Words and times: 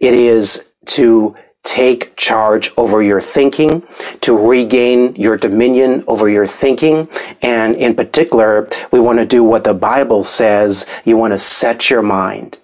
it 0.00 0.14
is 0.14 0.74
to 0.86 1.34
take 1.62 2.16
charge 2.16 2.70
over 2.76 3.02
your 3.02 3.20
thinking, 3.20 3.86
to 4.22 4.36
regain 4.36 5.14
your 5.14 5.36
dominion 5.36 6.02
over 6.06 6.28
your 6.28 6.46
thinking. 6.46 7.08
And 7.42 7.76
in 7.76 7.94
particular, 7.94 8.68
we 8.90 8.98
want 8.98 9.18
to 9.18 9.26
do 9.26 9.44
what 9.44 9.64
the 9.64 9.74
Bible 9.74 10.24
says. 10.24 10.86
You 11.04 11.16
want 11.16 11.32
to 11.32 11.38
set 11.38 11.90
your 11.90 12.02
mind. 12.02 12.58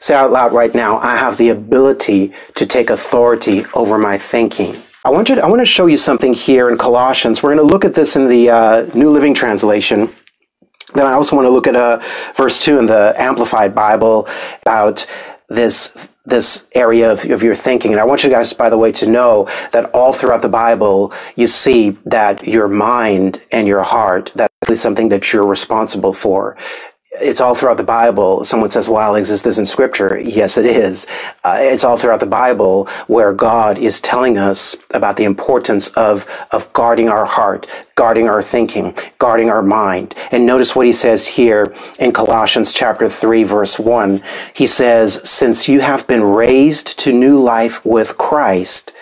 Say 0.00 0.14
out 0.14 0.30
loud 0.30 0.52
right 0.52 0.74
now, 0.74 0.98
I 0.98 1.16
have 1.16 1.38
the 1.38 1.48
ability 1.48 2.32
to 2.54 2.66
take 2.66 2.90
authority 2.90 3.64
over 3.74 3.98
my 3.98 4.18
thinking. 4.18 4.74
I 5.04 5.10
want, 5.10 5.28
you 5.28 5.36
to, 5.36 5.42
I 5.42 5.46
want 5.46 5.60
to 5.60 5.66
show 5.66 5.86
you 5.86 5.96
something 5.96 6.34
here 6.34 6.68
in 6.68 6.76
Colossians. 6.76 7.42
We're 7.42 7.54
going 7.54 7.66
to 7.66 7.72
look 7.72 7.84
at 7.84 7.94
this 7.94 8.16
in 8.16 8.28
the 8.28 8.50
uh, 8.50 8.90
New 8.94 9.10
Living 9.10 9.32
Translation. 9.32 10.08
Then 10.94 11.06
I 11.06 11.12
also 11.12 11.36
want 11.36 11.46
to 11.46 11.50
look 11.50 11.66
at 11.66 11.76
uh, 11.76 12.00
verse 12.34 12.58
2 12.64 12.78
in 12.78 12.86
the 12.86 13.14
Amplified 13.16 13.74
Bible 13.74 14.28
about 14.62 15.06
this 15.48 16.10
this 16.28 16.68
area 16.74 17.10
of, 17.10 17.24
of 17.30 17.42
your 17.42 17.54
thinking. 17.54 17.92
And 17.92 18.00
I 18.00 18.04
want 18.04 18.24
you 18.24 18.30
guys, 18.30 18.52
by 18.52 18.68
the 18.68 18.78
way, 18.78 18.92
to 18.92 19.06
know 19.06 19.48
that 19.72 19.90
all 19.92 20.12
throughout 20.12 20.42
the 20.42 20.48
Bible, 20.48 21.12
you 21.36 21.46
see 21.46 21.90
that 22.04 22.46
your 22.46 22.68
mind 22.68 23.42
and 23.52 23.66
your 23.66 23.82
heart, 23.82 24.32
that's 24.34 24.80
something 24.80 25.08
that 25.08 25.32
you're 25.32 25.46
responsible 25.46 26.12
for 26.12 26.56
it's 27.12 27.40
all 27.40 27.54
throughout 27.54 27.78
the 27.78 27.82
Bible. 27.82 28.44
Someone 28.44 28.70
says, 28.70 28.88
well, 28.88 29.00
Alex, 29.00 29.30
is 29.30 29.42
this 29.42 29.58
in 29.58 29.64
scripture? 29.64 30.18
Yes, 30.18 30.58
it 30.58 30.66
is. 30.66 31.06
Uh, 31.42 31.56
it's 31.60 31.82
all 31.82 31.96
throughout 31.96 32.20
the 32.20 32.26
Bible 32.26 32.86
where 33.06 33.32
God 33.32 33.78
is 33.78 34.00
telling 34.00 34.36
us 34.36 34.76
about 34.90 35.16
the 35.16 35.24
importance 35.24 35.88
of, 35.94 36.28
of 36.50 36.70
guarding 36.74 37.08
our 37.08 37.24
heart, 37.24 37.66
guarding 37.94 38.28
our 38.28 38.42
thinking, 38.42 38.94
guarding 39.18 39.48
our 39.48 39.62
mind. 39.62 40.14
And 40.30 40.44
notice 40.44 40.76
what 40.76 40.86
he 40.86 40.92
says 40.92 41.26
here 41.26 41.74
in 41.98 42.12
Colossians 42.12 42.72
chapter 42.72 43.08
3 43.08 43.42
verse 43.42 43.78
1. 43.78 44.22
He 44.54 44.66
says, 44.66 45.26
since 45.28 45.66
you 45.66 45.80
have 45.80 46.06
been 46.06 46.22
raised 46.22 46.98
to 47.00 47.12
new 47.12 47.40
life 47.40 47.84
with 47.86 48.18
Christ, 48.18 48.94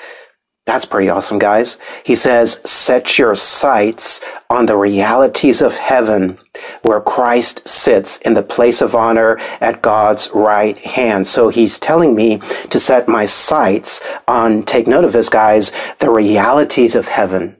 that's 0.66 0.84
pretty 0.84 1.08
awesome, 1.08 1.38
guys. 1.38 1.78
He 2.04 2.16
says, 2.16 2.60
set 2.68 3.18
your 3.18 3.36
sights 3.36 4.24
on 4.50 4.66
the 4.66 4.76
realities 4.76 5.62
of 5.62 5.76
heaven 5.76 6.38
where 6.82 7.00
Christ 7.00 7.66
sits 7.68 8.18
in 8.22 8.34
the 8.34 8.42
place 8.42 8.82
of 8.82 8.96
honor 8.96 9.38
at 9.60 9.80
God's 9.80 10.28
right 10.34 10.76
hand. 10.76 11.28
So 11.28 11.50
he's 11.50 11.78
telling 11.78 12.16
me 12.16 12.38
to 12.70 12.80
set 12.80 13.06
my 13.06 13.26
sights 13.26 14.04
on, 14.26 14.64
take 14.64 14.88
note 14.88 15.04
of 15.04 15.12
this, 15.12 15.28
guys, 15.28 15.72
the 16.00 16.10
realities 16.10 16.96
of 16.96 17.06
heaven. 17.06 17.56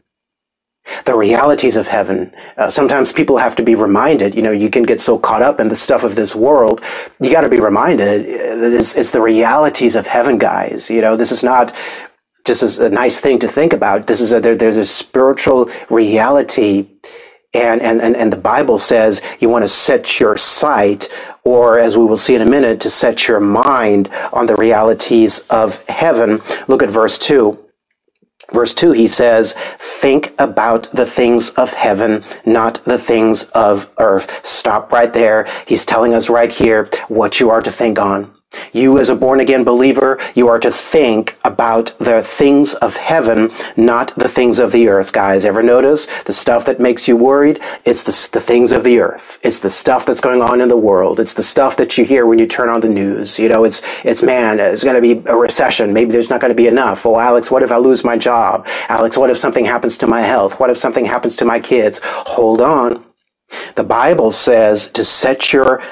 The 1.04 1.16
realities 1.16 1.76
of 1.76 1.86
heaven. 1.88 2.34
Uh, 2.56 2.70
sometimes 2.70 3.12
people 3.12 3.38
have 3.38 3.54
to 3.56 3.62
be 3.62 3.76
reminded, 3.76 4.34
you 4.34 4.42
know, 4.42 4.52
you 4.52 4.70
can 4.70 4.82
get 4.82 5.00
so 5.00 5.16
caught 5.16 5.42
up 5.42 5.60
in 5.60 5.68
the 5.68 5.76
stuff 5.76 6.02
of 6.02 6.16
this 6.16 6.34
world. 6.34 6.80
You 7.20 7.30
got 7.30 7.42
to 7.42 7.48
be 7.48 7.60
reminded, 7.60 8.26
it's, 8.26 8.96
it's 8.96 9.10
the 9.12 9.20
realities 9.20 9.94
of 9.94 10.08
heaven, 10.08 10.38
guys. 10.38 10.90
You 10.90 11.00
know, 11.00 11.16
this 11.16 11.30
is 11.30 11.44
not 11.44 11.72
just 12.46 12.62
as 12.62 12.78
a 12.78 12.90
nice 12.90 13.20
thing 13.20 13.38
to 13.40 13.48
think 13.48 13.74
about. 13.74 14.06
This 14.08 14.20
is 14.22 14.32
a, 14.32 14.40
there, 14.40 14.56
there's 14.56 14.78
a 14.78 14.86
spiritual 14.86 15.70
reality. 15.90 16.88
And, 17.54 17.82
and, 17.82 18.00
and, 18.02 18.16
and 18.16 18.32
the 18.32 18.38
Bible 18.38 18.78
says 18.78 19.22
you 19.40 19.50
want 19.50 19.64
to 19.64 19.68
set 19.68 20.20
your 20.20 20.36
sight, 20.38 21.08
or 21.44 21.78
as 21.78 21.96
we 21.98 22.06
will 22.06 22.18
see 22.18 22.36
in 22.36 22.42
a 22.42 22.46
minute, 22.50 22.80
to 22.82 22.90
set 22.90 23.28
your 23.28 23.40
mind 23.40 24.10
on 24.32 24.46
the 24.46 24.56
realities 24.56 25.40
of 25.50 25.86
heaven. 25.88 26.40
Look 26.68 26.82
at 26.82 26.90
verse 26.90 27.18
2. 27.18 27.58
Verse 28.52 28.74
2, 28.74 28.92
he 28.92 29.08
says, 29.08 29.54
Think 29.78 30.34
about 30.38 30.90
the 30.92 31.06
things 31.06 31.50
of 31.52 31.74
heaven, 31.74 32.24
not 32.46 32.84
the 32.84 32.98
things 32.98 33.46
of 33.50 33.92
earth. 33.98 34.46
Stop 34.46 34.92
right 34.92 35.12
there. 35.12 35.48
He's 35.66 35.86
telling 35.86 36.14
us 36.14 36.30
right 36.30 36.52
here 36.52 36.88
what 37.08 37.40
you 37.40 37.50
are 37.50 37.62
to 37.62 37.72
think 37.72 37.98
on. 37.98 38.35
You, 38.72 38.98
as 38.98 39.10
a 39.10 39.16
born 39.16 39.40
again 39.40 39.64
believer, 39.64 40.18
you 40.34 40.48
are 40.48 40.58
to 40.60 40.70
think 40.70 41.36
about 41.44 41.86
the 41.98 42.22
things 42.22 42.74
of 42.74 42.96
heaven, 42.96 43.52
not 43.76 44.14
the 44.16 44.28
things 44.28 44.58
of 44.58 44.72
the 44.72 44.88
earth, 44.88 45.12
guys. 45.12 45.44
Ever 45.44 45.62
notice 45.62 46.06
the 46.22 46.32
stuff 46.32 46.64
that 46.66 46.80
makes 46.80 47.08
you 47.08 47.16
worried? 47.16 47.60
It's 47.84 48.02
the, 48.02 48.38
the 48.38 48.44
things 48.44 48.72
of 48.72 48.84
the 48.84 49.00
earth. 49.00 49.38
It's 49.42 49.60
the 49.60 49.70
stuff 49.70 50.06
that's 50.06 50.20
going 50.20 50.42
on 50.42 50.60
in 50.60 50.68
the 50.68 50.76
world. 50.76 51.20
It's 51.20 51.34
the 51.34 51.42
stuff 51.42 51.76
that 51.76 51.96
you 51.98 52.04
hear 52.04 52.26
when 52.26 52.38
you 52.38 52.46
turn 52.46 52.68
on 52.68 52.80
the 52.80 52.88
news. 52.88 53.38
You 53.38 53.48
know, 53.48 53.64
it's, 53.64 53.82
it's 54.04 54.22
man, 54.22 54.60
it's 54.60 54.84
going 54.84 55.00
to 55.00 55.00
be 55.00 55.28
a 55.28 55.36
recession. 55.36 55.92
Maybe 55.92 56.10
there's 56.10 56.30
not 56.30 56.40
going 56.40 56.50
to 56.50 56.54
be 56.54 56.68
enough. 56.68 57.04
Well, 57.04 57.20
Alex, 57.20 57.50
what 57.50 57.62
if 57.62 57.72
I 57.72 57.76
lose 57.76 58.04
my 58.04 58.16
job? 58.16 58.66
Alex, 58.88 59.16
what 59.16 59.30
if 59.30 59.36
something 59.36 59.64
happens 59.64 59.98
to 59.98 60.06
my 60.06 60.22
health? 60.22 60.58
What 60.60 60.70
if 60.70 60.78
something 60.78 61.04
happens 61.04 61.36
to 61.36 61.44
my 61.44 61.60
kids? 61.60 62.00
Hold 62.02 62.60
on. 62.60 63.04
The 63.76 63.84
Bible 63.84 64.32
says 64.32 64.88
to 64.90 65.04
set 65.04 65.52
your 65.52 65.82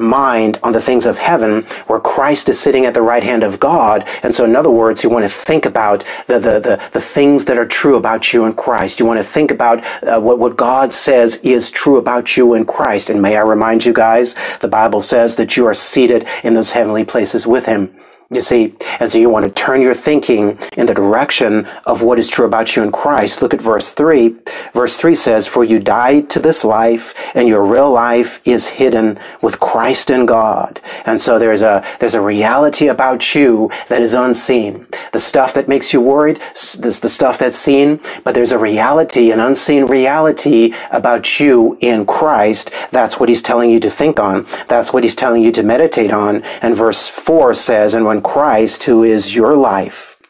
mind 0.00 0.58
on 0.62 0.72
the 0.72 0.80
things 0.80 1.06
of 1.06 1.18
heaven 1.18 1.62
where 1.86 2.00
Christ 2.00 2.48
is 2.48 2.58
sitting 2.58 2.86
at 2.86 2.94
the 2.94 3.02
right 3.02 3.22
hand 3.22 3.42
of 3.42 3.60
God. 3.60 4.08
And 4.22 4.34
so, 4.34 4.44
in 4.44 4.56
other 4.56 4.70
words, 4.70 5.04
you 5.04 5.10
want 5.10 5.24
to 5.24 5.28
think 5.28 5.66
about 5.66 6.04
the, 6.26 6.38
the, 6.38 6.60
the, 6.60 6.88
the 6.92 7.00
things 7.00 7.44
that 7.44 7.58
are 7.58 7.66
true 7.66 7.96
about 7.96 8.32
you 8.32 8.44
in 8.44 8.54
Christ. 8.54 8.98
You 8.98 9.06
want 9.06 9.20
to 9.20 9.24
think 9.24 9.50
about 9.50 9.84
uh, 10.02 10.20
what, 10.20 10.38
what 10.38 10.56
God 10.56 10.92
says 10.92 11.36
is 11.42 11.70
true 11.70 11.98
about 11.98 12.36
you 12.36 12.54
in 12.54 12.64
Christ. 12.64 13.10
And 13.10 13.20
may 13.20 13.36
I 13.36 13.42
remind 13.42 13.84
you 13.84 13.92
guys, 13.92 14.34
the 14.60 14.68
Bible 14.68 15.00
says 15.00 15.36
that 15.36 15.56
you 15.56 15.66
are 15.66 15.74
seated 15.74 16.26
in 16.42 16.54
those 16.54 16.72
heavenly 16.72 17.04
places 17.04 17.46
with 17.46 17.66
Him. 17.66 17.94
You 18.32 18.42
see, 18.42 18.74
and 19.00 19.10
so 19.10 19.18
you 19.18 19.28
want 19.28 19.44
to 19.44 19.50
turn 19.50 19.82
your 19.82 19.92
thinking 19.92 20.56
in 20.76 20.86
the 20.86 20.94
direction 20.94 21.66
of 21.84 22.02
what 22.02 22.16
is 22.16 22.28
true 22.28 22.46
about 22.46 22.76
you 22.76 22.82
in 22.84 22.92
Christ. 22.92 23.42
Look 23.42 23.52
at 23.52 23.60
verse 23.60 23.92
3. 23.92 24.36
Verse 24.72 24.96
3 24.96 25.16
says, 25.16 25.48
For 25.48 25.64
you 25.64 25.80
died 25.80 26.30
to 26.30 26.38
this 26.38 26.64
life, 26.64 27.12
and 27.34 27.48
your 27.48 27.66
real 27.66 27.90
life 27.90 28.40
is 28.44 28.68
hidden 28.68 29.18
with 29.42 29.58
Christ 29.58 30.10
in 30.10 30.26
God. 30.26 30.80
And 31.04 31.20
so 31.20 31.40
there's 31.40 31.62
a, 31.62 31.84
there's 31.98 32.14
a 32.14 32.20
reality 32.20 32.86
about 32.86 33.34
you 33.34 33.68
that 33.88 34.00
is 34.00 34.14
unseen. 34.14 34.86
The 35.12 35.18
stuff 35.18 35.52
that 35.54 35.66
makes 35.66 35.92
you 35.92 36.00
worried, 36.00 36.40
this 36.54 37.00
the 37.00 37.08
stuff 37.08 37.36
that's 37.36 37.58
seen, 37.58 37.98
but 38.22 38.34
there's 38.34 38.52
a 38.52 38.58
reality, 38.58 39.32
an 39.32 39.40
unseen 39.40 39.86
reality 39.86 40.72
about 40.92 41.40
you 41.40 41.76
in 41.80 42.06
Christ. 42.06 42.72
That's 42.92 43.18
what 43.18 43.28
he's 43.28 43.42
telling 43.42 43.70
you 43.70 43.80
to 43.80 43.90
think 43.90 44.20
on. 44.20 44.46
That's 44.68 44.92
what 44.92 45.02
he's 45.02 45.16
telling 45.16 45.42
you 45.42 45.50
to 45.50 45.64
meditate 45.64 46.12
on. 46.12 46.42
And 46.62 46.76
verse 46.76 47.08
4 47.08 47.54
says, 47.54 47.94
And 47.94 48.06
when 48.06 48.19
Christ, 48.22 48.84
who 48.84 49.04
is 49.04 49.34
your 49.34 49.56
life. 49.56 50.20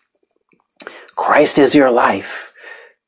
Christ 1.17 1.59
is 1.59 1.75
your 1.75 1.91
life. 1.91 2.53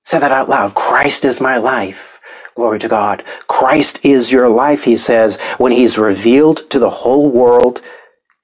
Say 0.04 0.18
that 0.18 0.32
out 0.32 0.48
loud. 0.48 0.74
Christ 0.74 1.24
is 1.24 1.40
my 1.40 1.58
life. 1.58 2.20
Glory 2.54 2.78
to 2.80 2.88
God. 2.88 3.24
Christ 3.48 4.04
is 4.04 4.32
your 4.32 4.48
life, 4.48 4.84
he 4.84 4.96
says. 4.96 5.40
When 5.58 5.72
he's 5.72 5.98
revealed 5.98 6.70
to 6.70 6.78
the 6.78 6.90
whole 6.90 7.30
world, 7.30 7.82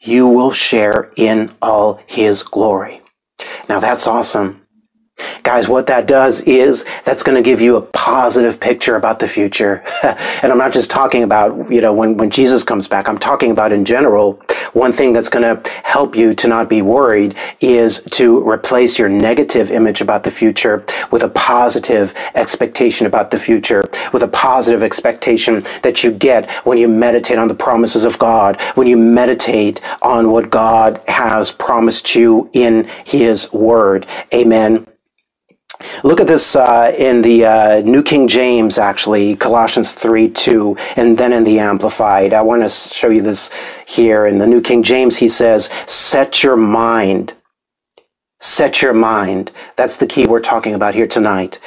you 0.01 0.29
will 0.29 0.53
share 0.53 1.13
in 1.17 1.53
all 1.63 2.01
his 2.07 2.43
glory. 2.43 3.03
Now 3.69 3.81
that's 3.81 4.07
awesome. 4.07 4.63
Guys, 5.43 5.69
what 5.69 5.87
that 5.89 6.07
does 6.07 6.43
is 6.43 6.85
that's 7.05 7.23
going 7.23 7.37
to 7.37 7.43
give 7.43 7.61
you 7.61 7.77
a 7.77 7.83
positive 7.83 8.61
picture 8.61 8.97
about 8.97 9.19
the 9.21 9.29
future. 9.29 9.83
and 10.05 10.53
I'm 10.53 10.59
not 10.59 10.73
just 10.73 10.91
talking 10.91 11.23
about, 11.25 11.73
you 11.73 11.81
know, 11.81 11.93
when, 11.95 12.17
when 12.19 12.31
Jesus 12.31 12.65
comes 12.65 12.89
back. 12.89 13.09
I'm 13.09 13.19
talking 13.19 13.51
about 13.51 13.73
in 13.73 13.85
general 13.85 14.35
one 14.73 14.93
thing 14.93 15.13
that's 15.13 15.29
going 15.29 15.63
to 15.63 15.71
help 15.83 16.17
you 16.17 16.35
to 16.35 16.49
not 16.49 16.69
be 16.69 16.83
worried 16.83 17.35
is 17.61 18.03
to 18.03 18.47
replace 18.49 18.99
your 18.99 19.09
negative 19.09 19.71
image 19.71 20.01
about 20.01 20.25
the 20.25 20.31
future 20.31 20.85
with 21.11 21.23
a 21.23 21.29
positive 21.29 22.15
expectation 22.35 23.07
about 23.07 23.31
the 23.31 23.39
future, 23.39 23.89
with 24.13 24.23
a 24.23 24.29
positive 24.29 24.83
expectation 24.83 25.63
that 25.83 26.03
you 26.05 26.13
get 26.13 26.51
when 26.67 26.79
you 26.79 26.89
meditate 26.89 27.39
on 27.39 27.49
the 27.49 27.55
promises 27.55 28.05
of 28.05 28.19
God, 28.19 28.61
when 28.75 28.87
you 28.87 28.97
meditate 28.97 29.81
on 30.03 30.31
what 30.31 30.51
God 30.51 31.01
has 31.09 31.51
promised 31.51 32.15
you 32.15 32.51
in 32.53 32.89
His 33.05 33.53
Word. 33.53 34.07
Amen. 34.33 34.87
Look 36.05 36.21
at 36.21 36.27
this 36.27 36.55
uh, 36.55 36.95
in 36.97 37.23
the 37.23 37.45
uh, 37.45 37.81
New 37.81 38.03
King 38.03 38.29
James, 38.29 38.79
actually, 38.79 39.35
Colossians 39.37 39.95
3 39.95 40.31
2, 40.31 40.77
and 40.97 41.19
then 41.19 41.33
in 41.33 41.45
the 41.45 41.59
Amplified. 41.59 42.33
I 42.33 42.43
want 42.43 42.63
to 42.63 42.69
show 42.69 43.09
you 43.11 43.23
this 43.23 43.51
here. 43.87 44.27
In 44.27 44.39
the 44.39 44.47
New 44.47 44.61
King 44.61 44.83
James, 44.83 45.17
he 45.17 45.29
says, 45.29 45.71
Set 45.87 46.43
your 46.43 46.57
mind. 46.57 47.35
Set 48.41 48.83
your 48.83 48.95
mind. 48.95 49.51
That's 49.77 49.97
the 49.97 50.07
key 50.07 50.27
we're 50.27 50.41
talking 50.41 50.75
about 50.75 50.95
here 50.95 51.09
tonight. 51.09 51.59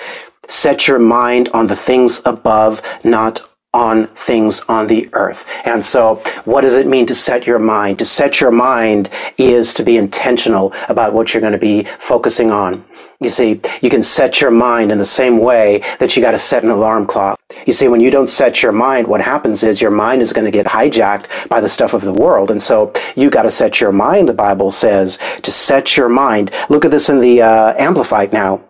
Set 0.48 0.88
your 0.88 1.00
mind 1.00 1.50
on 1.54 1.68
the 1.68 1.76
things 1.76 2.22
above, 2.26 2.82
not 3.04 3.42
on 3.74 4.08
things 4.08 4.60
on 4.68 4.88
the 4.88 5.10
earth. 5.14 5.46
And 5.64 5.84
so 5.86 6.16
what 6.44 6.62
does 6.62 6.76
it 6.76 6.88
mean 6.88 7.06
to 7.06 7.16
set 7.16 7.48
your 7.48 7.60
mind? 7.60 8.00
To 8.00 8.06
set 8.06 8.42
your 8.42 8.52
mind 8.52 9.10
is 9.38 9.74
to 9.76 9.84
be 9.84 9.98
intentional 9.98 10.74
about 10.90 11.14
what 11.14 11.34
you're 11.34 11.42
going 11.42 11.54
to 11.54 11.60
be 11.60 11.84
focusing 11.84 12.52
on. 12.52 12.84
You 13.22 13.30
see, 13.30 13.62
you 13.82 13.90
can 13.90 14.04
set 14.04 14.42
your 14.42 14.52
mind 14.52 14.92
in 14.92 14.98
the 14.98 15.06
same 15.06 15.38
way 15.38 15.84
that 16.00 16.16
you 16.16 16.24
got 16.24 16.32
to 16.32 16.40
set 16.40 16.64
an 16.64 16.70
alarm 16.70 17.06
clock. 17.06 17.40
You 17.68 17.72
see, 17.72 17.88
when 17.88 18.02
you 18.02 18.10
don't 18.10 18.30
set 18.30 18.64
your 18.64 18.72
mind, 18.72 19.08
what 19.08 19.22
happens 19.22 19.64
is 19.64 19.80
your 19.80 19.92
mind 19.92 20.22
is 20.22 20.34
going 20.34 20.46
to 20.46 20.52
get 20.52 20.66
hijacked 20.66 21.48
by 21.48 21.62
the 21.62 21.70
stuff 21.70 21.94
of 21.94 22.02
the 22.02 22.14
world. 22.14 22.50
And 22.52 22.62
so 22.62 22.92
you 23.16 23.30
got 23.30 23.44
to 23.44 23.52
set 23.52 23.80
your 23.80 23.92
mind, 23.92 24.28
the 24.28 24.34
Bible 24.34 24.72
says, 24.72 25.18
to 25.44 25.52
set 25.52 25.96
your 25.96 26.10
mind. 26.10 26.52
Look 26.70 26.84
at 26.84 26.92
this 26.92 27.10
in 27.10 27.20
the 27.20 27.44
uh, 27.44 27.74
Amplified 27.78 28.34
now. 28.34 28.64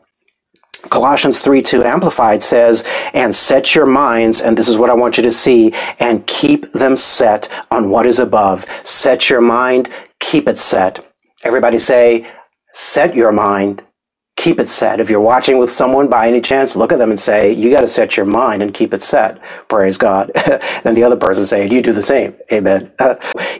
Colossians 0.89 1.39
3 1.39 1.61
2 1.61 1.83
Amplified 1.83 2.43
says, 2.43 2.83
and 3.13 3.35
set 3.35 3.75
your 3.75 3.85
minds, 3.85 4.41
and 4.41 4.57
this 4.57 4.69
is 4.69 4.77
what 4.77 4.89
I 4.89 4.93
want 4.95 5.17
you 5.17 5.23
to 5.23 5.31
see, 5.31 5.73
and 5.99 6.25
keep 6.27 6.71
them 6.73 6.97
set 6.97 7.49
on 7.71 7.89
what 7.89 8.05
is 8.05 8.19
above. 8.19 8.65
Set 8.83 9.29
your 9.29 9.41
mind, 9.41 9.89
keep 10.19 10.47
it 10.47 10.59
set. 10.59 11.05
Everybody 11.43 11.79
say, 11.79 12.31
set 12.73 13.15
your 13.15 13.31
mind, 13.31 13.83
keep 14.37 14.59
it 14.59 14.69
set. 14.69 14.99
If 14.99 15.09
you're 15.09 15.21
watching 15.21 15.57
with 15.59 15.71
someone 15.71 16.07
by 16.09 16.27
any 16.27 16.41
chance, 16.41 16.75
look 16.75 16.91
at 16.91 16.97
them 16.99 17.11
and 17.11 17.19
say, 17.19 17.53
you 17.53 17.71
got 17.71 17.81
to 17.81 17.87
set 17.87 18.17
your 18.17 18.25
mind 18.25 18.63
and 18.63 18.73
keep 18.73 18.93
it 18.93 19.03
set. 19.03 19.39
Praise 19.69 19.97
God. 19.97 20.31
then 20.83 20.95
the 20.95 21.03
other 21.03 21.17
person 21.17 21.45
say, 21.45 21.67
you 21.69 21.81
do 21.81 21.93
the 21.93 22.01
same. 22.01 22.35
Amen. 22.51 22.91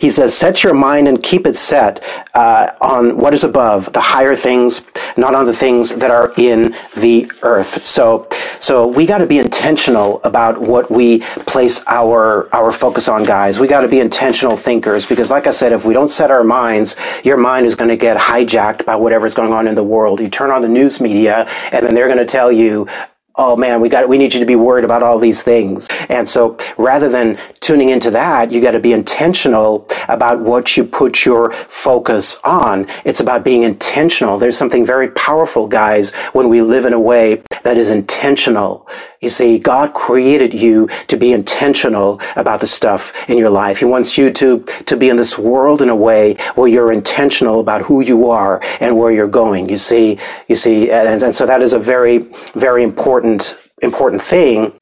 He 0.01 0.09
says, 0.09 0.36
set 0.36 0.63
your 0.63 0.74
mind 0.74 1.07
and 1.07 1.21
keep 1.21 1.45
it 1.45 1.56
set 1.56 2.03
uh, 2.33 2.71
on 2.81 3.18
what 3.18 3.36
is 3.36 3.44
above, 3.44 3.94
the 3.94 4.01
higher 4.01 4.36
things, 4.36 4.81
not 5.15 5.36
on 5.36 5.45
the 5.45 5.53
things 5.53 5.95
that 5.98 6.09
are 6.09 6.33
in 6.38 6.75
the 6.98 7.31
earth. 7.44 7.86
So, 7.86 8.27
so 8.59 8.88
we 8.88 9.06
got 9.06 9.19
to 9.19 9.27
be 9.27 9.38
intentional 9.38 10.19
about 10.24 10.59
what 10.59 10.89
we 10.89 11.19
place 11.45 11.83
our 11.88 12.50
our 12.51 12.71
focus 12.71 13.07
on, 13.07 13.24
guys. 13.24 13.59
We 13.59 13.68
got 13.68 13.81
to 13.81 13.88
be 13.88 14.00
intentional 14.00 14.57
thinkers 14.57 15.06
because, 15.06 15.30
like 15.30 15.45
I 15.45 15.51
said, 15.51 15.71
if 15.71 15.86
we 15.86 15.94
don't 15.94 16.09
set 16.09 16.31
our 16.31 16.44
minds, 16.44 16.97
your 17.24 17.38
mind 17.38 17.68
is 17.68 17.75
going 17.75 17.89
to 17.89 17.97
get 17.97 18.18
hijacked 18.18 18.86
by 18.86 18.95
whatever's 18.95 19.36
going 19.36 19.54
on 19.54 19.68
in 19.68 19.75
the 19.75 19.83
world. 19.83 20.19
You 20.19 20.30
turn 20.30 20.50
on 20.50 20.63
the 20.63 20.69
news 20.69 21.00
media, 21.00 21.47
and 21.71 21.86
then 21.86 21.94
they're 21.94 22.07
going 22.07 22.18
to 22.18 22.25
tell 22.25 22.51
you, 22.51 22.88
oh 23.36 23.56
man, 23.56 23.81
we 23.81 23.89
got, 23.89 24.09
we 24.09 24.18
need 24.18 24.33
you 24.33 24.39
to 24.39 24.45
be 24.45 24.56
worried 24.56 24.83
about 24.83 25.04
all 25.04 25.19
these 25.19 25.42
things. 25.42 25.88
And 26.11 26.27
so 26.27 26.57
rather 26.77 27.07
than 27.07 27.39
tuning 27.61 27.89
into 27.89 28.11
that, 28.11 28.51
you 28.51 28.61
got 28.61 28.71
to 28.71 28.79
be 28.79 28.91
intentional 28.91 29.87
about 30.09 30.41
what 30.41 30.75
you 30.75 30.83
put 30.83 31.25
your 31.25 31.53
focus 31.53 32.37
on. 32.43 32.87
It's 33.05 33.21
about 33.21 33.45
being 33.45 33.63
intentional. 33.63 34.37
There's 34.37 34.57
something 34.57 34.85
very 34.85 35.07
powerful, 35.11 35.67
guys, 35.67 36.13
when 36.33 36.49
we 36.49 36.61
live 36.61 36.85
in 36.85 36.91
a 36.91 36.99
way 36.99 37.41
that 37.63 37.77
is 37.77 37.91
intentional. 37.91 38.89
You 39.21 39.29
see, 39.29 39.57
God 39.57 39.93
created 39.93 40.53
you 40.53 40.89
to 41.07 41.15
be 41.15 41.31
intentional 41.31 42.19
about 42.35 42.59
the 42.59 42.67
stuff 42.67 43.29
in 43.29 43.37
your 43.37 43.49
life. 43.49 43.77
He 43.77 43.85
wants 43.85 44.17
you 44.17 44.31
to, 44.33 44.63
to 44.63 44.97
be 44.97 45.07
in 45.09 45.15
this 45.15 45.37
world 45.37 45.81
in 45.81 45.89
a 45.89 45.95
way 45.95 46.33
where 46.55 46.67
you're 46.67 46.91
intentional 46.91 47.61
about 47.61 47.83
who 47.83 48.01
you 48.01 48.29
are 48.29 48.61
and 48.81 48.97
where 48.97 49.11
you're 49.11 49.27
going. 49.27 49.69
You 49.69 49.77
see, 49.77 50.19
you 50.49 50.55
see, 50.55 50.91
and, 50.91 51.23
and 51.23 51.33
so 51.33 51.45
that 51.45 51.61
is 51.61 51.71
a 51.71 51.79
very, 51.79 52.29
very 52.53 52.83
important, 52.83 53.69
important 53.81 54.21
thing. 54.21 54.73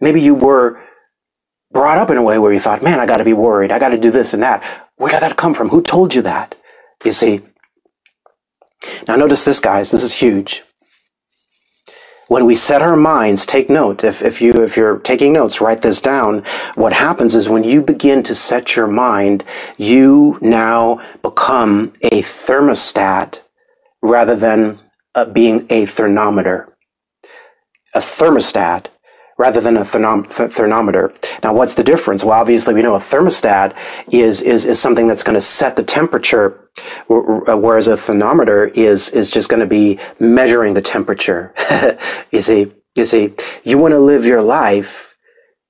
Maybe 0.00 0.20
you 0.20 0.34
were 0.34 0.80
brought 1.72 1.98
up 1.98 2.10
in 2.10 2.16
a 2.16 2.22
way 2.22 2.38
where 2.38 2.52
you 2.52 2.60
thought, 2.60 2.82
man, 2.82 3.00
I 3.00 3.06
got 3.06 3.18
to 3.18 3.24
be 3.24 3.32
worried. 3.32 3.70
I 3.70 3.78
got 3.78 3.90
to 3.90 3.98
do 3.98 4.10
this 4.10 4.34
and 4.34 4.42
that. 4.42 4.62
Where 4.96 5.10
did 5.10 5.20
that 5.22 5.36
come 5.36 5.54
from? 5.54 5.70
Who 5.70 5.82
told 5.82 6.14
you 6.14 6.22
that? 6.22 6.54
You 7.04 7.12
see. 7.12 7.40
Now 9.08 9.16
notice 9.16 9.44
this, 9.44 9.60
guys. 9.60 9.90
This 9.90 10.02
is 10.02 10.14
huge 10.14 10.62
when 12.28 12.44
we 12.44 12.54
set 12.54 12.82
our 12.82 12.96
minds, 12.96 13.46
take 13.46 13.70
note. 13.70 14.02
If, 14.02 14.22
if 14.22 14.40
you, 14.40 14.62
if 14.62 14.76
you're 14.76 14.98
taking 14.98 15.32
notes, 15.32 15.60
write 15.60 15.82
this 15.82 16.00
down. 16.00 16.44
What 16.74 16.92
happens 16.92 17.34
is 17.34 17.48
when 17.48 17.64
you 17.64 17.82
begin 17.82 18.22
to 18.24 18.34
set 18.34 18.74
your 18.74 18.88
mind, 18.88 19.44
you 19.78 20.38
now 20.40 21.00
become 21.22 21.92
a 22.02 22.22
thermostat 22.22 23.40
rather 24.02 24.34
than 24.34 24.78
uh, 25.14 25.26
being 25.26 25.66
a 25.70 25.86
thermometer. 25.86 26.68
A 27.94 28.00
thermostat 28.00 28.86
rather 29.38 29.60
than 29.60 29.76
a 29.76 29.84
th- 29.84 30.50
thermometer. 30.50 31.12
Now, 31.42 31.54
what's 31.54 31.74
the 31.74 31.84
difference? 31.84 32.24
Well, 32.24 32.38
obviously, 32.38 32.74
we 32.74 32.82
know 32.82 32.94
a 32.94 32.98
thermostat 32.98 33.76
is 34.10 34.42
is, 34.42 34.64
is 34.64 34.80
something 34.80 35.06
that's 35.06 35.22
going 35.22 35.34
to 35.34 35.40
set 35.40 35.76
the 35.76 35.82
temperature, 35.82 36.70
uh, 37.10 37.56
whereas 37.56 37.88
a 37.88 37.96
thermometer 37.96 38.66
is 38.66 39.10
is 39.10 39.30
just 39.30 39.48
going 39.48 39.60
to 39.60 39.66
be 39.66 39.98
measuring 40.18 40.74
the 40.74 40.82
temperature. 40.82 41.54
you 42.32 42.40
see, 42.40 42.72
you 42.94 43.04
see, 43.04 43.34
you 43.64 43.78
want 43.78 43.92
to 43.92 43.98
live 43.98 44.24
your 44.24 44.42
life 44.42 45.05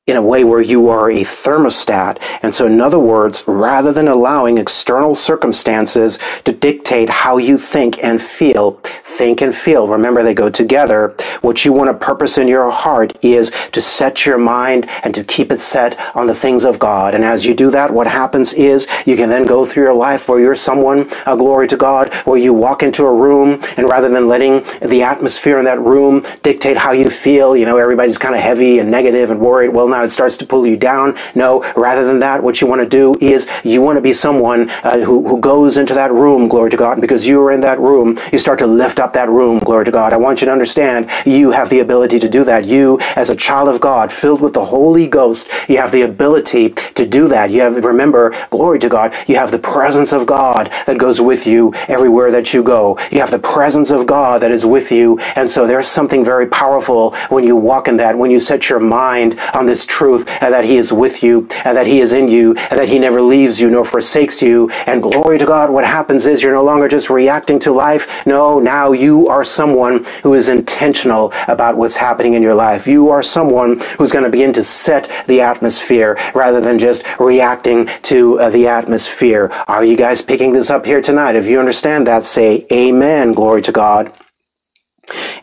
in 0.06 0.16
a 0.16 0.22
way 0.22 0.44
where 0.44 0.60
you 0.60 0.88
are 0.88 1.10
a 1.10 1.22
thermostat. 1.22 2.18
And 2.40 2.54
so, 2.54 2.66
in 2.66 2.80
other 2.80 2.98
words, 2.98 3.42
rather 3.48 3.92
than 3.92 4.06
allowing 4.06 4.56
external 4.56 5.16
circumstances 5.16 6.20
to 6.44 6.52
dictate 6.52 7.08
how 7.08 7.38
you 7.38 7.58
think 7.58 8.02
and 8.04 8.22
feel, 8.22 8.72
think 9.02 9.42
and 9.42 9.52
feel. 9.52 9.88
Remember, 9.88 10.22
they 10.22 10.32
go 10.32 10.48
together. 10.48 11.12
What 11.40 11.64
you 11.64 11.72
want 11.72 11.90
to 11.90 12.06
purpose 12.06 12.38
in 12.38 12.46
your 12.46 12.70
heart 12.70 13.18
is 13.24 13.50
to 13.72 13.82
set 13.82 14.24
your 14.24 14.38
mind 14.38 14.86
and 15.02 15.12
to 15.12 15.24
keep 15.24 15.50
it 15.50 15.60
set 15.60 15.98
on 16.14 16.28
the 16.28 16.36
things 16.36 16.64
of 16.64 16.78
God. 16.78 17.12
And 17.16 17.24
as 17.24 17.44
you 17.44 17.52
do 17.52 17.68
that, 17.72 17.92
what 17.92 18.06
happens 18.06 18.52
is 18.54 18.86
you 19.06 19.16
can 19.16 19.28
then 19.28 19.44
go 19.44 19.66
through 19.66 19.82
your 19.82 19.94
life 19.94 20.28
where 20.28 20.38
you're 20.38 20.54
someone, 20.54 21.10
a 21.26 21.36
glory 21.36 21.66
to 21.66 21.76
God, 21.76 22.14
where 22.26 22.38
you 22.38 22.54
walk 22.54 22.84
into 22.84 23.04
a 23.04 23.12
room 23.12 23.60
and 23.76 23.88
rather 23.88 24.08
than 24.08 24.28
letting 24.28 24.62
the 24.88 25.02
atmosphere 25.02 25.58
in 25.58 25.64
that 25.64 25.80
room 25.80 26.24
dictate 26.44 26.76
how 26.76 26.92
you 26.92 27.10
feel, 27.10 27.56
you 27.56 27.66
know, 27.66 27.76
everybody's 27.76 28.18
kind 28.18 28.36
of 28.36 28.40
heavy 28.40 28.78
and 28.78 28.88
negative 28.88 29.32
and 29.32 29.40
worried. 29.40 29.70
Well, 29.70 29.88
it 30.04 30.10
starts 30.10 30.36
to 30.38 30.46
pull 30.46 30.66
you 30.66 30.76
down. 30.76 31.16
No, 31.34 31.62
rather 31.76 32.04
than 32.04 32.18
that, 32.20 32.42
what 32.42 32.60
you 32.60 32.66
want 32.66 32.82
to 32.82 32.88
do 32.88 33.14
is 33.20 33.48
you 33.64 33.82
want 33.82 33.96
to 33.96 34.00
be 34.02 34.12
someone 34.12 34.70
uh, 34.84 34.98
who, 35.00 35.26
who 35.26 35.40
goes 35.40 35.76
into 35.76 35.94
that 35.94 36.12
room, 36.12 36.48
glory 36.48 36.70
to 36.70 36.76
God, 36.76 37.00
because 37.00 37.26
you 37.26 37.40
are 37.42 37.52
in 37.52 37.60
that 37.60 37.78
room, 37.80 38.18
you 38.32 38.38
start 38.38 38.58
to 38.60 38.66
lift 38.66 38.98
up 38.98 39.12
that 39.14 39.28
room, 39.28 39.58
glory 39.60 39.84
to 39.84 39.90
God. 39.90 40.12
I 40.12 40.16
want 40.16 40.40
you 40.40 40.46
to 40.46 40.52
understand 40.52 41.10
you 41.24 41.50
have 41.52 41.70
the 41.70 41.80
ability 41.80 42.18
to 42.20 42.28
do 42.28 42.44
that. 42.44 42.64
You, 42.64 42.98
as 43.16 43.30
a 43.30 43.36
child 43.36 43.68
of 43.68 43.80
God, 43.80 44.12
filled 44.12 44.40
with 44.42 44.54
the 44.54 44.64
Holy 44.66 45.08
Ghost, 45.08 45.48
you 45.68 45.78
have 45.78 45.92
the 45.92 46.02
ability 46.02 46.70
to 46.70 47.06
do 47.06 47.28
that. 47.28 47.50
You 47.50 47.62
have, 47.62 47.84
remember, 47.84 48.34
glory 48.50 48.78
to 48.80 48.88
God, 48.88 49.14
you 49.26 49.36
have 49.36 49.50
the 49.50 49.58
presence 49.58 50.12
of 50.12 50.26
God 50.26 50.72
that 50.86 50.98
goes 50.98 51.20
with 51.20 51.46
you 51.46 51.72
everywhere 51.88 52.30
that 52.32 52.52
you 52.54 52.62
go. 52.62 52.98
You 53.10 53.20
have 53.20 53.30
the 53.30 53.38
presence 53.38 53.90
of 53.90 54.06
God 54.06 54.42
that 54.42 54.50
is 54.50 54.66
with 54.66 54.92
you. 54.92 55.18
And 55.36 55.50
so 55.50 55.66
there's 55.66 55.88
something 55.88 56.24
very 56.24 56.46
powerful 56.46 57.14
when 57.28 57.44
you 57.44 57.56
walk 57.56 57.88
in 57.88 57.96
that, 57.98 58.18
when 58.18 58.30
you 58.30 58.40
set 58.40 58.68
your 58.68 58.80
mind 58.80 59.38
on 59.54 59.66
this 59.66 59.85
truth 59.86 60.28
and 60.40 60.52
that 60.52 60.64
He 60.64 60.76
is 60.76 60.92
with 60.92 61.22
you 61.22 61.48
and 61.64 61.76
that 61.76 61.86
He 61.86 62.00
is 62.00 62.12
in 62.12 62.28
you 62.28 62.54
and 62.56 62.78
that 62.78 62.88
He 62.88 62.98
never 62.98 63.20
leaves 63.20 63.60
you 63.60 63.70
nor 63.70 63.84
forsakes 63.84 64.42
you. 64.42 64.70
And 64.86 65.02
glory 65.02 65.38
to 65.38 65.46
God, 65.46 65.70
what 65.70 65.84
happens 65.84 66.26
is 66.26 66.42
you're 66.42 66.52
no 66.52 66.64
longer 66.64 66.88
just 66.88 67.10
reacting 67.10 67.58
to 67.60 67.72
life. 67.72 68.26
No, 68.26 68.58
now 68.60 68.92
you 68.92 69.28
are 69.28 69.44
someone 69.44 70.04
who 70.22 70.34
is 70.34 70.48
intentional 70.48 71.32
about 71.48 71.76
what's 71.76 71.96
happening 71.96 72.34
in 72.34 72.42
your 72.42 72.54
life. 72.54 72.86
You 72.86 73.10
are 73.10 73.22
someone 73.22 73.80
who's 73.98 74.12
going 74.12 74.24
to 74.24 74.30
begin 74.30 74.52
to 74.54 74.64
set 74.64 75.10
the 75.26 75.40
atmosphere 75.40 76.18
rather 76.34 76.60
than 76.60 76.78
just 76.78 77.04
reacting 77.18 77.88
to 78.02 78.40
uh, 78.40 78.50
the 78.50 78.66
atmosphere. 78.66 79.50
Are 79.68 79.84
you 79.84 79.96
guys 79.96 80.22
picking 80.22 80.52
this 80.52 80.70
up 80.70 80.86
here 80.86 81.00
tonight? 81.00 81.36
If 81.36 81.46
you 81.46 81.58
understand 81.58 82.06
that, 82.06 82.24
say 82.26 82.66
amen. 82.72 83.32
Glory 83.32 83.62
to 83.62 83.72
God. 83.72 84.12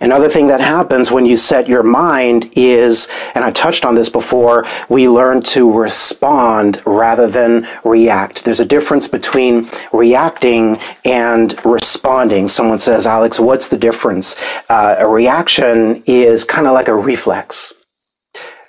Another 0.01 0.27
thing 0.27 0.47
that 0.47 0.59
happens 0.59 1.11
when 1.11 1.25
you 1.25 1.37
set 1.37 1.67
your 1.67 1.83
mind 1.83 2.51
is, 2.55 3.09
and 3.35 3.45
I 3.45 3.51
touched 3.51 3.85
on 3.85 3.95
this 3.95 4.09
before, 4.09 4.65
we 4.89 5.07
learn 5.07 5.41
to 5.43 5.71
respond 5.71 6.81
rather 6.85 7.27
than 7.27 7.67
react. 7.83 8.43
There's 8.43 8.59
a 8.59 8.65
difference 8.65 9.07
between 9.07 9.69
reacting 9.93 10.77
and 11.05 11.55
responding. 11.65 12.47
Someone 12.49 12.79
says, 12.79 13.07
Alex, 13.07 13.39
what's 13.39 13.69
the 13.69 13.77
difference? 13.77 14.35
Uh, 14.69 14.95
a 14.99 15.07
reaction 15.07 16.03
is 16.05 16.43
kind 16.43 16.67
of 16.67 16.73
like 16.73 16.87
a 16.87 16.95
reflex 16.95 17.73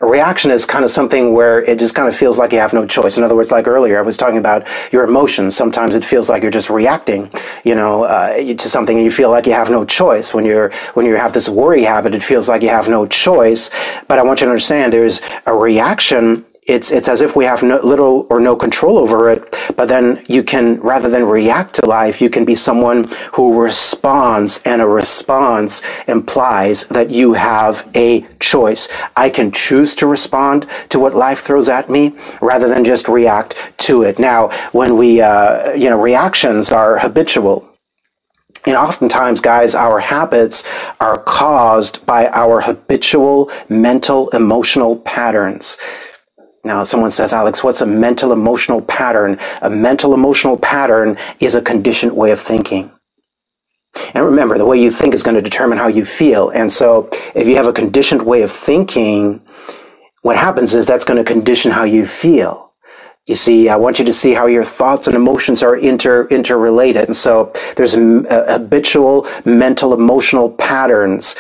a 0.05 0.07
reaction 0.07 0.51
is 0.51 0.67
kind 0.67 0.85
of 0.85 0.91
something 0.91 1.33
where 1.33 1.63
it 1.63 1.79
just 1.79 1.95
kind 1.95 2.09
of 2.09 2.15
feels 2.15 2.37
like 2.37 2.53
you 2.53 2.59
have 2.59 2.75
no 2.75 2.87
choice. 2.87 3.17
In 3.17 3.25
other 3.25 3.35
words, 3.35 3.51
like 3.51 3.67
earlier, 3.67 3.99
I 3.99 4.03
was 4.03 4.19
talking 4.19 4.37
about 4.37 4.67
your 4.93 5.03
emotions. 5.03 5.57
Sometimes 5.57 5.95
it 5.95 6.05
feels 6.05 6.29
like 6.29 6.43
you're 6.43 6.53
just 6.53 6.69
reacting, 6.69 7.31
you 7.65 7.75
know, 7.75 8.05
uh, 8.05 8.37
to 8.37 8.69
something 8.69 8.97
and 8.99 9.05
you 9.05 9.11
feel 9.11 9.31
like 9.31 9.47
you 9.47 9.55
have 9.55 9.71
no 9.71 9.85
choice. 9.85 10.35
When 10.35 10.45
you're, 10.45 10.71
when 10.93 11.07
you 11.07 11.17
have 11.17 11.33
this 11.33 11.49
worry 11.49 11.85
habit, 11.85 12.15
it 12.15 12.23
feels 12.23 12.49
like 12.49 12.63
you 12.63 12.69
have 12.69 12.89
no 12.89 13.07
choice. 13.07 13.71
But 14.07 14.19
I 14.19 14.25
want 14.25 14.41
you 14.41 14.45
to 14.45 14.51
understand 14.51 14.93
there's 14.93 15.23
a 15.47 15.55
reaction 15.55 16.45
it's 16.67 16.91
it's 16.91 17.09
as 17.09 17.21
if 17.21 17.37
we 17.37 17.45
have 17.45 17.63
no, 17.63 17.79
little 17.83 18.27
or 18.31 18.41
no 18.41 18.57
control 18.57 18.97
over 18.97 19.31
it 19.31 19.57
but 19.77 19.87
then 19.89 20.25
you 20.29 20.43
can 20.43 20.81
rather 20.81 21.11
than 21.11 21.25
react 21.25 21.75
to 21.75 21.87
life 21.87 22.23
you 22.23 22.31
can 22.31 22.45
be 22.45 22.55
someone 22.55 23.05
who 23.35 23.61
responds 23.61 24.63
and 24.65 24.81
a 24.81 24.87
response 24.87 25.83
implies 26.09 26.87
that 26.87 27.11
you 27.11 27.35
have 27.35 27.91
a 27.95 28.27
choice 28.41 28.89
i 29.17 29.29
can 29.29 29.53
choose 29.53 29.95
to 29.95 30.07
respond 30.07 30.67
to 30.89 30.99
what 30.99 31.15
life 31.15 31.41
throws 31.41 31.69
at 31.69 31.91
me 31.91 32.17
rather 32.41 32.69
than 32.69 32.85
just 32.85 33.09
react 33.09 33.73
to 33.77 34.03
it 34.03 34.19
now 34.19 34.49
when 34.73 34.97
we 34.97 35.21
uh, 35.21 35.73
you 35.73 35.91
know 35.91 36.01
reactions 36.01 36.71
are 36.71 36.99
habitual 36.99 37.69
and 38.67 38.77
oftentimes, 38.77 39.43
guys, 39.43 39.75
our 39.75 40.01
habits 40.01 40.65
are 40.99 41.19
caused 41.19 42.07
by 42.07 42.29
our 42.29 42.63
habitual 42.63 43.51
mental, 43.69 44.31
emotional 44.31 44.97
patterns. 44.97 45.77
Now, 46.65 46.83
someone 46.83 47.11
says, 47.11 47.33
Alex, 47.35 47.63
what's 47.63 47.83
a 47.83 47.87
mental 47.87 48.33
emotional 48.33 48.81
pattern? 48.81 49.39
A 49.61 49.69
mental 49.69 50.15
emotional 50.15 50.57
pattern 50.57 51.19
is 51.39 51.55
a 51.55 51.61
conditioned 51.63 52.17
way 52.17 52.31
of 52.31 52.41
thinking. 52.41 52.91
And 54.15 54.25
remember, 54.25 54.59
the 54.59 54.65
way 54.65 54.81
you 54.81 54.91
think 54.91 55.15
is 55.15 55.23
going 55.23 55.37
to 55.37 55.43
determine 55.43 55.79
how 55.79 55.89
you 55.89 56.05
feel. 56.05 56.51
And 56.51 56.73
so, 56.73 57.09
if 57.35 57.47
you 57.47 57.57
have 57.57 57.67
a 57.67 57.73
conditioned 57.73 58.23
way 58.23 58.43
of 58.43 58.51
thinking, 58.51 59.41
what 60.23 60.37
happens 60.37 60.75
is 60.75 60.87
that's 60.87 61.05
going 61.05 61.23
to 61.23 61.33
condition 61.33 61.71
how 61.71 61.85
you 61.85 62.07
feel. 62.07 62.73
You 63.27 63.35
see, 63.35 63.69
I 63.69 63.77
want 63.77 63.99
you 63.99 64.05
to 64.07 64.13
see 64.13 64.33
how 64.35 64.47
your 64.47 64.65
thoughts 64.65 65.07
and 65.07 65.17
emotions 65.17 65.63
are 65.63 65.77
inter 65.77 66.27
interrelated. 66.29 67.05
And 67.07 67.17
so, 67.17 67.53
there's 67.77 67.95
a, 67.95 68.03
a 68.03 68.29
uh, 68.29 68.59
habitual 68.59 69.29
mental 69.45 69.93
emotional 69.93 70.51
patterns 70.51 71.37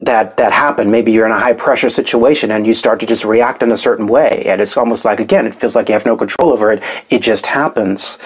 that 0.00 0.36
that 0.36 0.52
happen. 0.52 0.90
Maybe 0.90 1.12
you're 1.12 1.26
in 1.26 1.32
a 1.32 1.38
high 1.38 1.54
pressure 1.54 1.90
situation 1.90 2.50
and 2.50 2.66
you 2.66 2.74
start 2.74 3.00
to 3.00 3.06
just 3.06 3.24
react 3.24 3.62
in 3.62 3.72
a 3.72 3.76
certain 3.76 4.06
way, 4.06 4.44
and 4.46 4.60
it's 4.60 4.76
almost 4.76 5.04
like 5.04 5.20
again, 5.20 5.46
it 5.46 5.54
feels 5.54 5.74
like 5.74 5.88
you 5.88 5.94
have 5.94 6.06
no 6.06 6.16
control 6.16 6.52
over 6.52 6.70
it. 6.70 6.82
It 7.10 7.20
just 7.20 7.46
happens. 7.46 8.18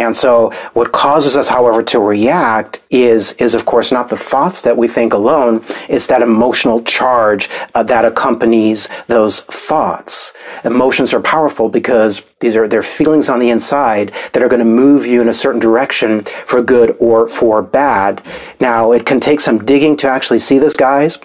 And 0.00 0.16
so 0.16 0.50
what 0.72 0.92
causes 0.92 1.36
us, 1.36 1.48
however, 1.48 1.82
to 1.82 2.00
react 2.00 2.82
is, 2.90 3.32
is 3.34 3.54
of 3.54 3.66
course 3.66 3.92
not 3.92 4.08
the 4.08 4.16
thoughts 4.16 4.62
that 4.62 4.76
we 4.76 4.88
think 4.88 5.12
alone. 5.12 5.62
It's 5.88 6.06
that 6.06 6.22
emotional 6.22 6.82
charge 6.82 7.50
uh, 7.74 7.82
that 7.84 8.06
accompanies 8.06 8.88
those 9.08 9.42
thoughts. 9.42 10.34
Emotions 10.64 11.12
are 11.12 11.20
powerful 11.20 11.68
because 11.68 12.24
these 12.40 12.56
are, 12.56 12.66
they're 12.66 12.82
feelings 12.82 13.28
on 13.28 13.40
the 13.40 13.50
inside 13.50 14.12
that 14.32 14.42
are 14.42 14.48
going 14.48 14.60
to 14.60 14.64
move 14.64 15.04
you 15.04 15.20
in 15.20 15.28
a 15.28 15.34
certain 15.34 15.60
direction 15.60 16.24
for 16.46 16.62
good 16.62 16.96
or 16.98 17.28
for 17.28 17.62
bad. 17.62 18.22
Now, 18.58 18.92
it 18.92 19.04
can 19.04 19.20
take 19.20 19.40
some 19.40 19.64
digging 19.64 19.98
to 19.98 20.08
actually 20.08 20.38
see 20.38 20.58
this, 20.58 20.74
guys. 20.74 21.18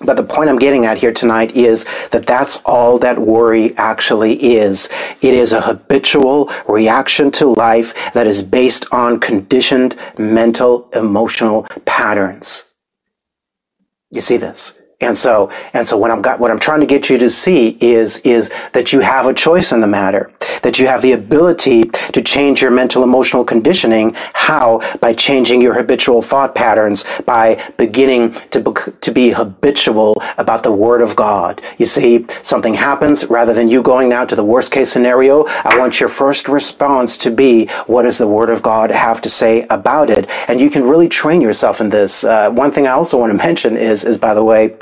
But 0.00 0.16
the 0.16 0.22
point 0.22 0.48
I'm 0.48 0.58
getting 0.58 0.86
at 0.86 0.98
here 0.98 1.12
tonight 1.12 1.56
is 1.56 1.84
that 2.10 2.26
that's 2.26 2.62
all 2.64 2.98
that 2.98 3.18
worry 3.18 3.76
actually 3.76 4.34
is. 4.56 4.88
It 5.20 5.34
is 5.34 5.52
a 5.52 5.62
habitual 5.62 6.50
reaction 6.68 7.30
to 7.32 7.46
life 7.46 8.12
that 8.12 8.26
is 8.26 8.42
based 8.42 8.86
on 8.92 9.18
conditioned 9.18 9.96
mental 10.16 10.88
emotional 10.90 11.66
patterns. 11.84 12.74
You 14.10 14.20
see 14.20 14.36
this? 14.36 14.77
And 15.00 15.16
so, 15.16 15.48
and 15.74 15.86
so 15.86 15.96
what 15.96 16.10
I'm 16.10 16.20
got, 16.22 16.40
what 16.40 16.50
I'm 16.50 16.58
trying 16.58 16.80
to 16.80 16.86
get 16.86 17.08
you 17.08 17.18
to 17.18 17.30
see 17.30 17.78
is, 17.80 18.18
is 18.20 18.50
that 18.72 18.92
you 18.92 18.98
have 18.98 19.26
a 19.26 19.32
choice 19.34 19.70
in 19.70 19.80
the 19.80 19.86
matter, 19.86 20.32
that 20.64 20.80
you 20.80 20.88
have 20.88 21.02
the 21.02 21.12
ability 21.12 21.84
to 21.84 22.20
change 22.20 22.60
your 22.62 22.72
mental 22.72 23.04
emotional 23.04 23.44
conditioning. 23.44 24.14
How? 24.34 24.80
By 24.98 25.12
changing 25.12 25.62
your 25.62 25.74
habitual 25.74 26.20
thought 26.20 26.56
patterns, 26.56 27.04
by 27.24 27.62
beginning 27.76 28.32
to, 28.50 28.58
be, 28.58 28.72
to 29.00 29.12
be 29.12 29.30
habitual 29.30 30.20
about 30.36 30.64
the 30.64 30.72
Word 30.72 31.00
of 31.00 31.14
God. 31.14 31.62
You 31.78 31.86
see, 31.86 32.26
something 32.42 32.74
happens 32.74 33.24
rather 33.26 33.54
than 33.54 33.68
you 33.68 33.82
going 33.84 34.08
now 34.08 34.24
to 34.24 34.34
the 34.34 34.44
worst 34.44 34.72
case 34.72 34.90
scenario. 34.90 35.44
I 35.46 35.78
want 35.78 36.00
your 36.00 36.08
first 36.08 36.48
response 36.48 37.16
to 37.18 37.30
be, 37.30 37.66
what 37.86 38.02
does 38.02 38.18
the 38.18 38.26
Word 38.26 38.50
of 38.50 38.62
God 38.62 38.90
have 38.90 39.20
to 39.20 39.28
say 39.28 39.64
about 39.70 40.10
it? 40.10 40.28
And 40.48 40.60
you 40.60 40.70
can 40.70 40.82
really 40.82 41.08
train 41.08 41.40
yourself 41.40 41.80
in 41.80 41.88
this. 41.90 42.24
Uh, 42.24 42.50
one 42.50 42.72
thing 42.72 42.88
I 42.88 42.92
also 42.92 43.16
want 43.16 43.30
to 43.30 43.38
mention 43.46 43.76
is, 43.76 44.04
is 44.04 44.18
by 44.18 44.34
the 44.34 44.42
way, 44.42 44.76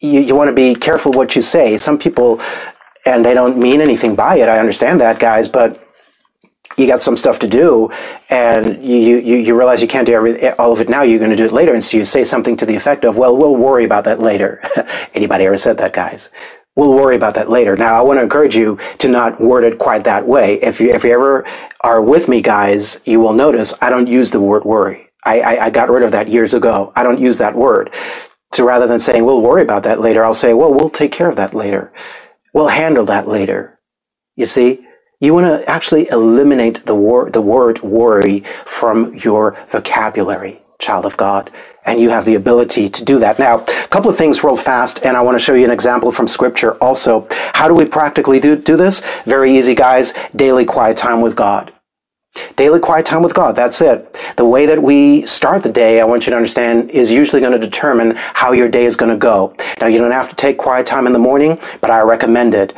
you, 0.00 0.20
you 0.20 0.34
want 0.34 0.48
to 0.48 0.54
be 0.54 0.74
careful 0.74 1.12
what 1.12 1.36
you 1.36 1.42
say. 1.42 1.76
Some 1.76 1.98
people, 1.98 2.40
and 3.06 3.24
they 3.24 3.34
don't 3.34 3.58
mean 3.58 3.80
anything 3.80 4.14
by 4.14 4.36
it. 4.36 4.48
I 4.48 4.58
understand 4.58 5.00
that, 5.00 5.18
guys, 5.18 5.48
but 5.48 5.82
you 6.76 6.86
got 6.86 7.00
some 7.00 7.16
stuff 7.16 7.40
to 7.40 7.48
do 7.48 7.90
and 8.30 8.82
you, 8.82 9.16
you, 9.16 9.36
you 9.36 9.56
realize 9.56 9.82
you 9.82 9.88
can't 9.88 10.06
do 10.06 10.12
every, 10.12 10.48
all 10.52 10.72
of 10.72 10.80
it 10.80 10.88
now. 10.88 11.02
You're 11.02 11.18
going 11.18 11.30
to 11.30 11.36
do 11.36 11.44
it 11.44 11.52
later. 11.52 11.74
And 11.74 11.82
so 11.82 11.96
you 11.96 12.04
say 12.04 12.24
something 12.24 12.56
to 12.56 12.66
the 12.66 12.76
effect 12.76 13.04
of, 13.04 13.16
well, 13.16 13.36
we'll 13.36 13.56
worry 13.56 13.84
about 13.84 14.04
that 14.04 14.20
later. 14.20 14.62
Anybody 15.14 15.44
ever 15.44 15.56
said 15.56 15.78
that, 15.78 15.92
guys? 15.92 16.30
We'll 16.76 16.94
worry 16.94 17.16
about 17.16 17.34
that 17.34 17.50
later. 17.50 17.76
Now, 17.76 17.98
I 17.98 18.02
want 18.02 18.18
to 18.18 18.22
encourage 18.22 18.54
you 18.54 18.78
to 18.98 19.08
not 19.08 19.40
word 19.40 19.64
it 19.64 19.78
quite 19.78 20.04
that 20.04 20.28
way. 20.28 20.62
If 20.62 20.80
you, 20.80 20.94
if 20.94 21.02
you 21.02 21.10
ever 21.12 21.44
are 21.80 22.00
with 22.00 22.28
me, 22.28 22.40
guys, 22.40 23.00
you 23.04 23.18
will 23.18 23.32
notice 23.32 23.74
I 23.82 23.90
don't 23.90 24.06
use 24.06 24.30
the 24.30 24.40
word 24.40 24.64
worry. 24.64 25.10
I, 25.24 25.40
I, 25.40 25.64
I 25.64 25.70
got 25.70 25.90
rid 25.90 26.04
of 26.04 26.12
that 26.12 26.28
years 26.28 26.54
ago. 26.54 26.92
I 26.94 27.02
don't 27.02 27.18
use 27.18 27.38
that 27.38 27.56
word. 27.56 27.92
So 28.52 28.64
rather 28.66 28.86
than 28.86 29.00
saying, 29.00 29.24
we'll 29.24 29.42
worry 29.42 29.62
about 29.62 29.82
that 29.84 30.00
later, 30.00 30.24
I'll 30.24 30.34
say, 30.34 30.54
well, 30.54 30.72
we'll 30.72 30.90
take 30.90 31.12
care 31.12 31.28
of 31.28 31.36
that 31.36 31.54
later. 31.54 31.92
We'll 32.52 32.68
handle 32.68 33.04
that 33.06 33.28
later. 33.28 33.78
You 34.36 34.46
see? 34.46 34.86
You 35.20 35.34
want 35.34 35.46
to 35.46 35.68
actually 35.68 36.08
eliminate 36.10 36.86
the, 36.86 36.94
wor- 36.94 37.30
the 37.30 37.42
word 37.42 37.82
worry 37.82 38.40
from 38.64 39.14
your 39.14 39.56
vocabulary, 39.68 40.62
child 40.78 41.04
of 41.04 41.16
God. 41.16 41.50
And 41.84 42.00
you 42.00 42.10
have 42.10 42.24
the 42.24 42.36
ability 42.36 42.88
to 42.88 43.04
do 43.04 43.18
that. 43.18 43.38
Now, 43.38 43.60
a 43.60 43.88
couple 43.88 44.10
of 44.10 44.16
things 44.16 44.44
real 44.44 44.56
fast, 44.56 45.04
and 45.04 45.16
I 45.16 45.22
want 45.22 45.34
to 45.34 45.44
show 45.44 45.54
you 45.54 45.64
an 45.64 45.70
example 45.70 46.12
from 46.12 46.28
scripture 46.28 46.74
also. 46.74 47.26
How 47.54 47.66
do 47.66 47.74
we 47.74 47.84
practically 47.84 48.38
do, 48.38 48.56
do 48.56 48.76
this? 48.76 49.02
Very 49.24 49.56
easy, 49.56 49.74
guys. 49.74 50.14
Daily 50.36 50.64
quiet 50.64 50.96
time 50.96 51.20
with 51.20 51.34
God. 51.34 51.72
Daily 52.56 52.80
quiet 52.80 53.06
time 53.06 53.22
with 53.22 53.34
God. 53.34 53.56
That's 53.56 53.80
it. 53.80 54.12
The 54.36 54.44
way 54.44 54.66
that 54.66 54.82
we 54.82 55.26
start 55.26 55.62
the 55.62 55.72
day, 55.72 56.00
I 56.00 56.04
want 56.04 56.26
you 56.26 56.30
to 56.30 56.36
understand, 56.36 56.90
is 56.90 57.10
usually 57.10 57.40
going 57.40 57.52
to 57.52 57.58
determine 57.58 58.14
how 58.16 58.52
your 58.52 58.68
day 58.68 58.84
is 58.84 58.96
going 58.96 59.10
to 59.10 59.16
go. 59.16 59.54
Now, 59.80 59.86
you 59.86 59.98
don't 59.98 60.10
have 60.10 60.28
to 60.28 60.36
take 60.36 60.58
quiet 60.58 60.86
time 60.86 61.06
in 61.06 61.12
the 61.12 61.18
morning, 61.18 61.58
but 61.80 61.90
I 61.90 62.00
recommend 62.00 62.54
it. 62.54 62.74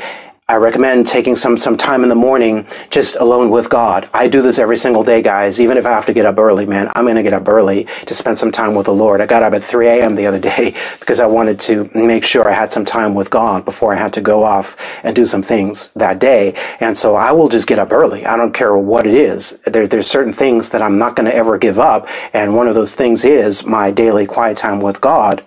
I 0.51 0.57
recommend 0.57 1.07
taking 1.07 1.37
some, 1.37 1.57
some 1.57 1.77
time 1.77 2.03
in 2.03 2.09
the 2.09 2.17
morning 2.17 2.67
just 2.91 3.15
alone 3.15 3.51
with 3.51 3.71
God. 3.71 4.11
I 4.13 4.27
do 4.27 4.43
this 4.43 4.59
every 4.59 4.77
single 4.77 5.05
day, 5.05 5.23
guys. 5.23 5.61
Even 5.61 5.79
if 5.79 5.87
I 5.87 5.91
have 5.91 6.07
to 6.07 6.13
get 6.13 6.27
up 6.27 6.39
early, 6.39 6.67
man, 6.67 6.91
I'm 6.97 7.05
going 7.05 7.15
to 7.15 7.23
get 7.23 7.33
up 7.33 7.47
early 7.47 7.85
to 8.07 8.15
spend 8.15 8.37
some 8.37 8.51
time 8.51 8.75
with 8.75 8.87
the 8.87 8.93
Lord. 8.93 9.21
I 9.21 9.27
got 9.27 9.45
up 9.45 9.53
at 9.55 9.63
3 9.63 9.87
a.m. 9.87 10.17
the 10.17 10.27
other 10.27 10.41
day 10.41 10.75
because 10.99 11.21
I 11.21 11.27
wanted 11.27 11.61
to 11.61 11.89
make 11.95 12.25
sure 12.25 12.51
I 12.51 12.53
had 12.53 12.73
some 12.73 12.85
time 12.85 13.15
with 13.15 13.31
God 13.31 13.65
before 13.65 13.95
I 13.95 13.97
had 13.97 14.13
to 14.15 14.21
go 14.21 14.43
off 14.43 14.77
and 15.05 15.15
do 15.15 15.25
some 15.25 15.41
things 15.41 15.91
that 15.91 16.19
day. 16.19 16.55
And 16.81 16.97
so 16.97 17.15
I 17.15 17.31
will 17.31 17.49
just 17.49 17.69
get 17.69 17.79
up 17.79 17.93
early. 17.93 18.27
I 18.27 18.37
don't 18.37 18.53
care 18.53 18.77
what 18.77 19.07
it 19.07 19.15
is. 19.15 19.53
There, 19.67 19.87
there's 19.87 20.09
certain 20.09 20.33
things 20.33 20.71
that 20.71 20.83
I'm 20.83 20.99
not 20.99 21.15
going 21.15 21.31
to 21.31 21.37
ever 21.37 21.59
give 21.59 21.79
up. 21.79 22.09
And 22.33 22.57
one 22.57 22.67
of 22.67 22.75
those 22.75 22.97
things 22.97 23.25
is 23.25 23.65
my 23.65 23.93
daily 23.93 24.27
quiet 24.27 24.57
time 24.57 24.81
with 24.81 25.01
God. 25.01 25.45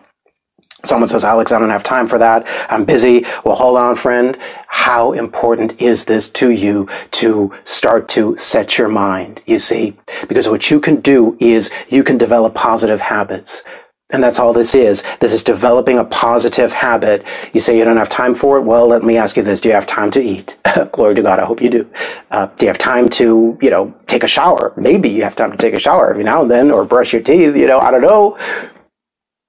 Someone 0.85 1.07
says, 1.07 1.23
Alex, 1.23 1.53
I 1.53 1.59
don't 1.59 1.69
have 1.69 1.83
time 1.83 2.07
for 2.07 2.17
that. 2.17 2.45
I'm 2.69 2.83
busy. 2.83 3.25
Well, 3.45 3.55
hold 3.55 3.77
on, 3.77 3.95
friend. 3.95 4.37
How 4.67 5.13
important 5.13 5.81
is 5.81 6.03
this 6.05 6.29
to 6.31 6.49
you 6.49 6.89
to 7.11 7.53
start 7.63 8.09
to 8.09 8.35
set 8.35 8.77
your 8.77 8.89
mind? 8.89 9.41
You 9.45 9.59
see, 9.59 9.95
because 10.27 10.49
what 10.49 10.69
you 10.69 10.81
can 10.81 10.97
do 10.99 11.37
is 11.39 11.71
you 11.87 12.03
can 12.03 12.17
develop 12.17 12.53
positive 12.53 12.99
habits. 12.99 13.63
And 14.11 14.21
that's 14.21 14.39
all 14.39 14.51
this 14.51 14.75
is. 14.75 15.03
This 15.21 15.31
is 15.31 15.43
developing 15.43 15.97
a 15.97 16.03
positive 16.03 16.73
habit. 16.73 17.25
You 17.53 17.61
say 17.61 17.77
you 17.77 17.85
don't 17.85 17.97
have 17.97 18.09
time 18.09 18.35
for 18.35 18.57
it. 18.57 18.63
Well, 18.63 18.85
let 18.85 19.03
me 19.03 19.15
ask 19.15 19.37
you 19.37 19.43
this. 19.43 19.61
Do 19.61 19.69
you 19.69 19.75
have 19.75 19.85
time 19.85 20.11
to 20.11 20.21
eat? 20.21 20.57
Glory 20.91 21.15
to 21.15 21.21
God. 21.21 21.39
I 21.39 21.45
hope 21.45 21.61
you 21.61 21.69
do. 21.69 21.89
Uh, 22.29 22.47
do 22.57 22.65
you 22.65 22.67
have 22.67 22.77
time 22.77 23.07
to, 23.09 23.57
you 23.61 23.69
know, 23.69 23.95
take 24.07 24.23
a 24.23 24.27
shower? 24.27 24.73
Maybe 24.75 25.09
you 25.09 25.23
have 25.23 25.35
time 25.35 25.51
to 25.51 25.57
take 25.57 25.73
a 25.73 25.79
shower 25.79 26.09
every 26.11 26.25
now 26.25 26.41
and 26.41 26.51
then 26.51 26.71
or 26.71 26.83
brush 26.83 27.13
your 27.13 27.23
teeth. 27.23 27.55
You 27.55 27.67
know, 27.67 27.79
I 27.79 27.89
don't 27.89 28.01
know. 28.01 28.37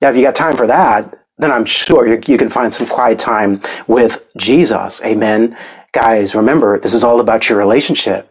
Now, 0.00 0.10
if 0.10 0.16
you 0.16 0.22
got 0.22 0.36
time 0.36 0.56
for 0.56 0.68
that, 0.68 1.23
then 1.38 1.50
I'm 1.50 1.64
sure 1.64 2.06
you 2.06 2.38
can 2.38 2.48
find 2.48 2.72
some 2.72 2.86
quiet 2.86 3.18
time 3.18 3.60
with 3.86 4.30
Jesus. 4.36 5.02
Amen. 5.04 5.56
Guys, 5.92 6.34
remember, 6.34 6.78
this 6.78 6.94
is 6.94 7.04
all 7.04 7.20
about 7.20 7.48
your 7.48 7.58
relationship. 7.58 8.30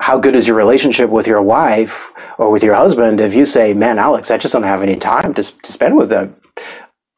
How 0.00 0.18
good 0.18 0.36
is 0.36 0.46
your 0.46 0.56
relationship 0.56 1.10
with 1.10 1.26
your 1.26 1.42
wife 1.42 2.12
or 2.38 2.50
with 2.50 2.62
your 2.62 2.74
husband 2.74 3.20
if 3.20 3.34
you 3.34 3.44
say, 3.44 3.74
man, 3.74 3.98
Alex, 3.98 4.30
I 4.30 4.38
just 4.38 4.52
don't 4.52 4.62
have 4.62 4.82
any 4.82 4.96
time 4.96 5.34
to, 5.34 5.42
to 5.42 5.72
spend 5.72 5.96
with 5.96 6.08
them? 6.08 6.36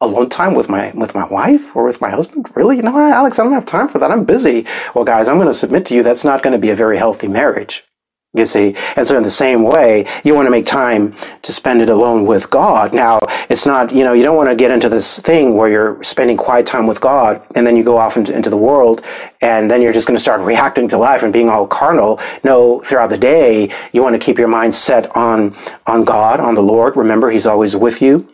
Alone 0.02 0.30
time 0.30 0.54
with 0.54 0.70
my 0.70 0.90
with 0.92 1.14
my 1.14 1.26
wife 1.26 1.76
or 1.76 1.84
with 1.84 2.00
my 2.00 2.08
husband? 2.08 2.50
Really? 2.56 2.76
You 2.76 2.82
know, 2.82 2.98
Alex, 2.98 3.38
I 3.38 3.44
don't 3.44 3.52
have 3.52 3.66
time 3.66 3.86
for 3.86 3.98
that. 3.98 4.10
I'm 4.10 4.24
busy. 4.24 4.66
Well, 4.94 5.04
guys, 5.04 5.28
I'm 5.28 5.36
going 5.36 5.46
to 5.46 5.52
submit 5.52 5.84
to 5.86 5.94
you 5.94 6.02
that's 6.02 6.24
not 6.24 6.42
going 6.42 6.54
to 6.54 6.58
be 6.58 6.70
a 6.70 6.74
very 6.74 6.96
healthy 6.96 7.28
marriage. 7.28 7.84
You 8.32 8.44
see? 8.44 8.76
And 8.94 9.08
so 9.08 9.16
in 9.16 9.24
the 9.24 9.30
same 9.30 9.64
way, 9.64 10.06
you 10.22 10.36
want 10.36 10.46
to 10.46 10.52
make 10.52 10.64
time 10.64 11.16
to 11.42 11.52
spend 11.52 11.82
it 11.82 11.88
alone 11.88 12.26
with 12.26 12.48
God. 12.48 12.94
Now, 12.94 13.18
it's 13.48 13.66
not, 13.66 13.92
you 13.92 14.04
know, 14.04 14.12
you 14.12 14.22
don't 14.22 14.36
want 14.36 14.48
to 14.48 14.54
get 14.54 14.70
into 14.70 14.88
this 14.88 15.18
thing 15.18 15.56
where 15.56 15.68
you're 15.68 16.00
spending 16.04 16.36
quiet 16.36 16.64
time 16.64 16.86
with 16.86 17.00
God 17.00 17.44
and 17.56 17.66
then 17.66 17.74
you 17.74 17.82
go 17.82 17.96
off 17.96 18.16
into, 18.16 18.32
into 18.32 18.48
the 18.48 18.56
world 18.56 19.04
and 19.40 19.68
then 19.68 19.82
you're 19.82 19.92
just 19.92 20.06
going 20.06 20.16
to 20.16 20.22
start 20.22 20.40
reacting 20.42 20.86
to 20.88 20.98
life 20.98 21.24
and 21.24 21.32
being 21.32 21.48
all 21.48 21.66
carnal. 21.66 22.20
No, 22.44 22.80
throughout 22.82 23.10
the 23.10 23.18
day, 23.18 23.74
you 23.92 24.00
want 24.00 24.14
to 24.14 24.24
keep 24.24 24.38
your 24.38 24.48
mind 24.48 24.76
set 24.76 25.14
on, 25.16 25.56
on 25.88 26.04
God, 26.04 26.38
on 26.38 26.54
the 26.54 26.62
Lord. 26.62 26.96
Remember, 26.96 27.30
He's 27.30 27.46
always 27.46 27.74
with 27.74 28.00
you. 28.00 28.28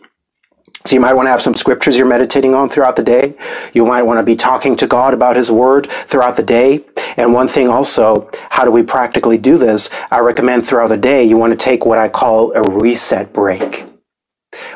So 0.87 0.95
you 0.95 1.01
might 1.01 1.15
want 1.15 1.25
to 1.25 1.31
have 1.31 1.41
some 1.41 1.53
scriptures 1.53 1.97
you're 1.97 2.07
meditating 2.07 2.55
on 2.55 2.69
throughout 2.69 2.95
the 2.95 3.03
day. 3.03 3.35
You 3.73 3.85
might 3.85 4.03
want 4.03 4.19
to 4.19 4.23
be 4.23 4.37
talking 4.37 4.73
to 4.77 4.87
God 4.87 5.13
about 5.13 5.35
His 5.35 5.51
Word 5.51 5.87
throughout 5.91 6.37
the 6.37 6.43
day. 6.43 6.79
And 7.17 7.33
one 7.33 7.49
thing 7.49 7.67
also, 7.67 8.29
how 8.49 8.63
do 8.63 8.71
we 8.71 8.83
practically 8.83 9.37
do 9.37 9.57
this? 9.57 9.89
I 10.11 10.19
recommend 10.19 10.65
throughout 10.65 10.87
the 10.87 10.95
day, 10.95 11.25
you 11.25 11.35
want 11.35 11.51
to 11.51 11.57
take 11.57 11.85
what 11.85 11.97
I 11.97 12.07
call 12.07 12.53
a 12.53 12.61
reset 12.61 13.33
break. 13.33 13.83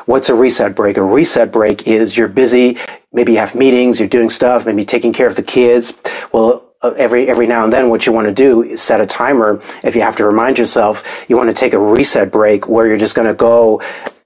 What's 0.04 0.28
a 0.28 0.34
reset 0.34 0.76
break? 0.76 0.98
A 0.98 1.02
reset 1.02 1.50
break 1.50 1.88
is 1.88 2.14
you're 2.14 2.28
busy, 2.28 2.76
maybe 3.10 3.32
you 3.32 3.38
have 3.38 3.54
meetings, 3.54 3.98
you're 3.98 4.06
doing 4.06 4.28
stuff, 4.28 4.66
maybe 4.66 4.84
taking 4.84 5.14
care 5.14 5.28
of 5.28 5.36
the 5.36 5.42
kids. 5.42 5.98
Well, 6.30 6.68
uh, 6.82 6.90
every 6.98 7.26
every 7.28 7.46
now 7.46 7.64
and 7.64 7.72
then 7.72 7.88
what 7.88 8.04
you 8.04 8.12
want 8.12 8.26
to 8.26 8.34
do 8.34 8.62
is 8.64 8.82
set 8.82 9.00
a 9.00 9.06
timer 9.06 9.62
if 9.82 9.94
you 9.94 10.02
have 10.02 10.16
to 10.16 10.26
remind 10.26 10.58
yourself 10.58 11.24
you 11.28 11.36
want 11.38 11.48
to 11.48 11.54
take 11.54 11.72
a 11.72 11.78
reset 11.78 12.30
break 12.32 12.68
where 12.68 12.88
you're 12.88 12.98
just 12.98 13.14
going 13.14 13.28
to 13.28 13.34
go 13.34 13.80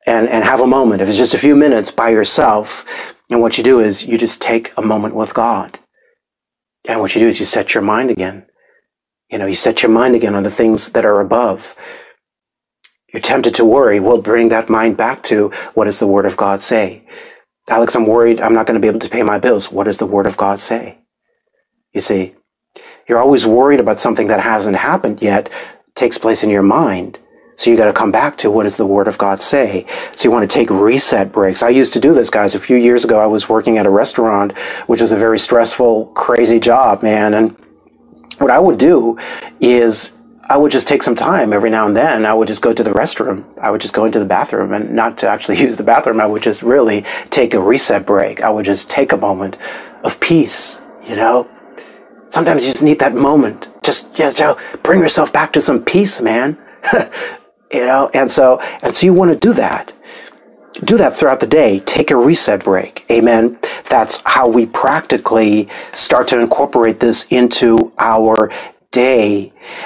and, 0.07 0.29
and 0.29 0.45
have 0.45 0.61
a 0.61 0.67
moment. 0.67 1.03
If 1.03 1.09
it's 1.09 1.19
just 1.19 1.35
a 1.35 1.39
few 1.39 1.57
minutes 1.57 1.91
by 1.91 2.11
yourself, 2.11 3.15
and 3.29 3.41
what 3.43 3.59
you 3.59 3.65
do 3.65 3.81
is 3.81 4.07
you 4.07 4.17
just 4.17 4.41
take 4.41 4.73
a 4.77 4.83
moment 4.83 5.15
with 5.15 5.35
God. 5.35 5.79
And 6.89 7.01
what 7.01 7.15
you 7.15 7.21
do 7.21 7.29
is 7.29 7.41
you 7.41 7.47
set 7.47 7.75
your 7.75 7.83
mind 7.83 8.11
again. 8.11 8.47
You 9.31 9.39
know, 9.39 9.47
you 9.47 9.57
set 9.57 9.83
your 9.83 9.91
mind 9.91 10.15
again 10.15 10.37
on 10.37 10.45
the 10.45 10.51
things 10.51 10.91
that 10.91 11.05
are 11.05 11.21
above. 11.21 11.75
You're 13.13 13.21
tempted 13.21 13.55
to 13.57 13.65
worry. 13.65 13.99
Well, 13.99 14.23
bring 14.23 14.51
that 14.51 14.69
mind 14.69 14.97
back 14.97 15.23
to 15.25 15.49
what 15.75 15.87
does 15.87 15.99
the 15.99 16.07
Word 16.07 16.27
of 16.27 16.37
God 16.37 16.63
say? 16.63 17.05
Alex, 17.69 17.97
I'm 17.97 18.07
worried 18.07 18.41
I'm 18.41 18.55
not 18.55 18.67
going 18.67 18.81
to 18.81 18.85
be 18.85 18.89
able 18.89 19.01
to 19.01 19.11
pay 19.11 19.25
my 19.25 19.39
bills. 19.39 19.73
What 19.73 19.85
does 19.85 19.99
the 19.99 20.07
Word 20.07 20.27
of 20.27 20.37
God 20.37 20.61
say? 20.61 20.99
You 21.93 22.01
see, 22.01 22.35
you're 23.09 23.19
always 23.19 23.47
worried 23.47 23.81
about 23.81 23.99
something 23.99 24.29
that 24.29 24.41
hasn't 24.41 24.77
happened 24.77 25.23
yet, 25.23 25.51
takes 25.95 26.19
place 26.19 26.45
in 26.45 26.51
your 26.51 26.63
mind. 26.63 27.19
So 27.57 27.71
you 27.71 27.77
got 27.77 27.87
to 27.87 27.93
come 27.93 28.13
back 28.13 28.37
to 28.39 28.51
what 28.51 28.65
does 28.65 28.77
the 28.77 28.87
Word 28.87 29.09
of 29.09 29.17
God 29.17 29.41
say? 29.41 29.87
So 30.15 30.29
you 30.29 30.31
want 30.31 30.49
to 30.49 30.55
take 30.55 30.69
reset 30.69 31.33
breaks. 31.33 31.63
I 31.63 31.71
used 31.71 31.95
to 31.95 32.01
do 32.01 32.13
this, 32.13 32.29
guys. 32.29 32.55
A 32.55 32.61
few 32.61 32.77
years 32.77 33.05
ago, 33.05 33.19
I 33.19 33.27
was 33.27 33.49
working 33.49 33.79
at 33.79 33.87
a 33.87 33.91
restaurant, 33.91 34.57
which 34.87 35.01
was 35.01 35.11
a 35.11 35.17
very 35.17 35.39
stressful, 35.39 36.07
crazy 36.09 36.61
job, 36.61 37.03
man. 37.03 37.33
And 37.33 37.57
what 38.39 38.51
I 38.51 38.59
would 38.59 38.79
do 38.79 39.19
is 39.59 40.17
I 40.49 40.59
would 40.59 40.71
just 40.71 40.87
take 40.87 41.03
some 41.03 41.17
time 41.17 41.53
every 41.55 41.71
now 41.71 41.87
and 41.87 41.97
then. 41.97 42.27
I 42.27 42.35
would 42.35 42.47
just 42.47 42.63
go 42.63 42.75
to 42.75 42.83
the 42.83 42.91
restroom. 42.91 43.45
I 43.59 43.71
would 43.71 43.81
just 43.81 43.95
go 43.95 44.05
into 44.05 44.19
the 44.19 44.27
bathroom 44.27 44.73
and 44.73 44.93
not 44.93 45.19
to 45.19 45.29
actually 45.29 45.59
use 45.61 45.77
the 45.77 45.83
bathroom. 45.83 46.21
I 46.21 46.27
would 46.27 46.43
just 46.43 46.63
really 46.63 47.03
take 47.31 47.55
a 47.55 47.61
reset 47.61 48.05
break. 48.07 48.43
I 48.43 48.51
would 48.51 48.67
just 48.67 48.91
take 48.91 49.13
a 49.13 49.17
moment 49.17 49.57
of 50.05 50.21
peace, 50.21 50.83
you 51.07 51.17
know? 51.17 51.49
Sometimes 52.29 52.67
you 52.67 52.73
just 52.73 52.85
need 52.85 52.99
that 52.99 53.15
moment. 53.15 53.69
Just, 53.83 54.19
you 54.19 54.31
know, 54.39 54.59
bring 54.83 55.01
yourself 55.01 55.33
back 55.33 55.53
to 55.55 55.61
some 55.61 55.83
peace, 55.83 56.21
man. 56.21 56.59
you 57.73 57.85
know? 57.85 58.11
And 58.15 58.31
so 58.31 58.61
and 58.83 58.95
so 58.95 59.07
you 59.07 59.15
want 59.15 59.33
to 59.33 59.39
do 59.39 59.53
that. 59.55 59.93
Do 60.85 60.99
that 60.99 61.15
throughout 61.15 61.41
the 61.41 61.47
day. 61.47 61.81
Take 61.81 62.11
a 62.11 62.17
reset 62.17 62.65
break. 62.65 63.07
Amen? 63.11 63.59
That's 63.89 64.23
how 64.27 64.47
we 64.47 64.67
practically 64.67 65.69
start 65.95 66.29
to 66.29 66.39
incorporate 66.39 67.01
this 67.01 67.27
into 67.31 67.93
our 67.99 68.51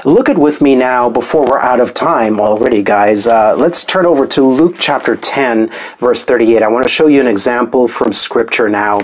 look 0.04 0.28
at 0.28 0.38
with 0.38 0.60
me 0.60 0.74
now 0.74 1.10
before 1.10 1.44
we're 1.44 1.58
out 1.58 1.80
of 1.80 1.92
time 1.92 2.40
already 2.40 2.82
guys 2.82 3.26
uh, 3.26 3.54
let's 3.56 3.84
turn 3.84 4.06
over 4.06 4.26
to 4.26 4.42
luke 4.42 4.76
chapter 4.78 5.16
10 5.16 5.70
verse 5.98 6.24
38 6.24 6.62
i 6.62 6.68
want 6.68 6.84
to 6.84 6.88
show 6.88 7.06
you 7.06 7.20
an 7.20 7.26
example 7.26 7.88
from 7.88 8.12
scripture 8.12 8.68
now 8.68 9.00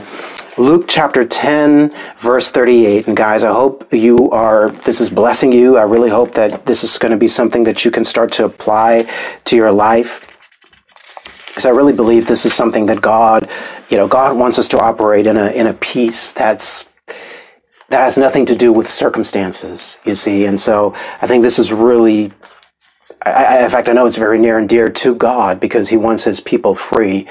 Luke 0.59 0.87
chapter 0.89 1.23
10, 1.23 1.95
verse 2.17 2.51
38. 2.51 3.09
And 3.09 3.17
guys, 3.17 3.45
I 3.45 3.53
hope 3.53 3.93
you 3.93 4.31
are, 4.31 4.71
this 4.71 5.03
is 5.03 5.11
blessing 5.11 5.53
you. 5.53 5.77
I 5.77 5.83
really 5.83 6.09
hope 6.09 6.33
that 6.33 6.65
this 6.65 6.83
is 6.83 6.97
going 6.97 7.13
to 7.13 7.19
be 7.19 7.29
something 7.29 7.65
that 7.65 7.85
you 7.85 7.91
can 7.91 8.05
start 8.05 8.33
to 8.33 8.47
apply 8.47 9.07
to 9.45 9.57
your 9.57 9.71
life. 9.71 10.23
Because 11.49 11.67
I 11.67 11.71
really 11.71 11.93
believe 11.93 12.27
this 12.27 12.47
is 12.47 12.55
something 12.55 12.87
that 12.87 13.03
God, 13.03 13.51
you 13.91 13.99
know, 13.99 14.09
God 14.09 14.39
wants 14.39 14.59
us 14.59 14.69
to 14.69 14.79
operate 14.79 15.27
in 15.27 15.37
a, 15.37 15.49
in 15.51 15.67
a 15.67 15.75
peace 15.75 16.33
that's, 16.33 16.96
that 17.89 18.01
has 18.01 18.19
nothing 18.19 18.47
to 18.47 18.57
do 18.57 18.73
with 18.73 18.89
circumstances, 18.89 19.99
you 20.05 20.15
see. 20.15 20.45
And 20.47 20.61
so 20.61 20.95
I 21.23 21.27
think 21.27 21.43
this 21.43 21.59
is 21.59 21.73
really 21.73 22.33
I, 23.27 23.65
in 23.65 23.71
fact, 23.71 23.89
I 23.89 23.93
know 23.93 24.07
it's 24.07 24.17
very 24.17 24.39
near 24.39 24.59
and 24.59 24.69
dear 24.69 24.89
to 24.89 25.15
God 25.15 25.59
because 25.59 25.89
He 25.89 25.97
wants 25.97 26.25
His 26.25 26.41
people 26.41 26.75
free. 26.75 27.27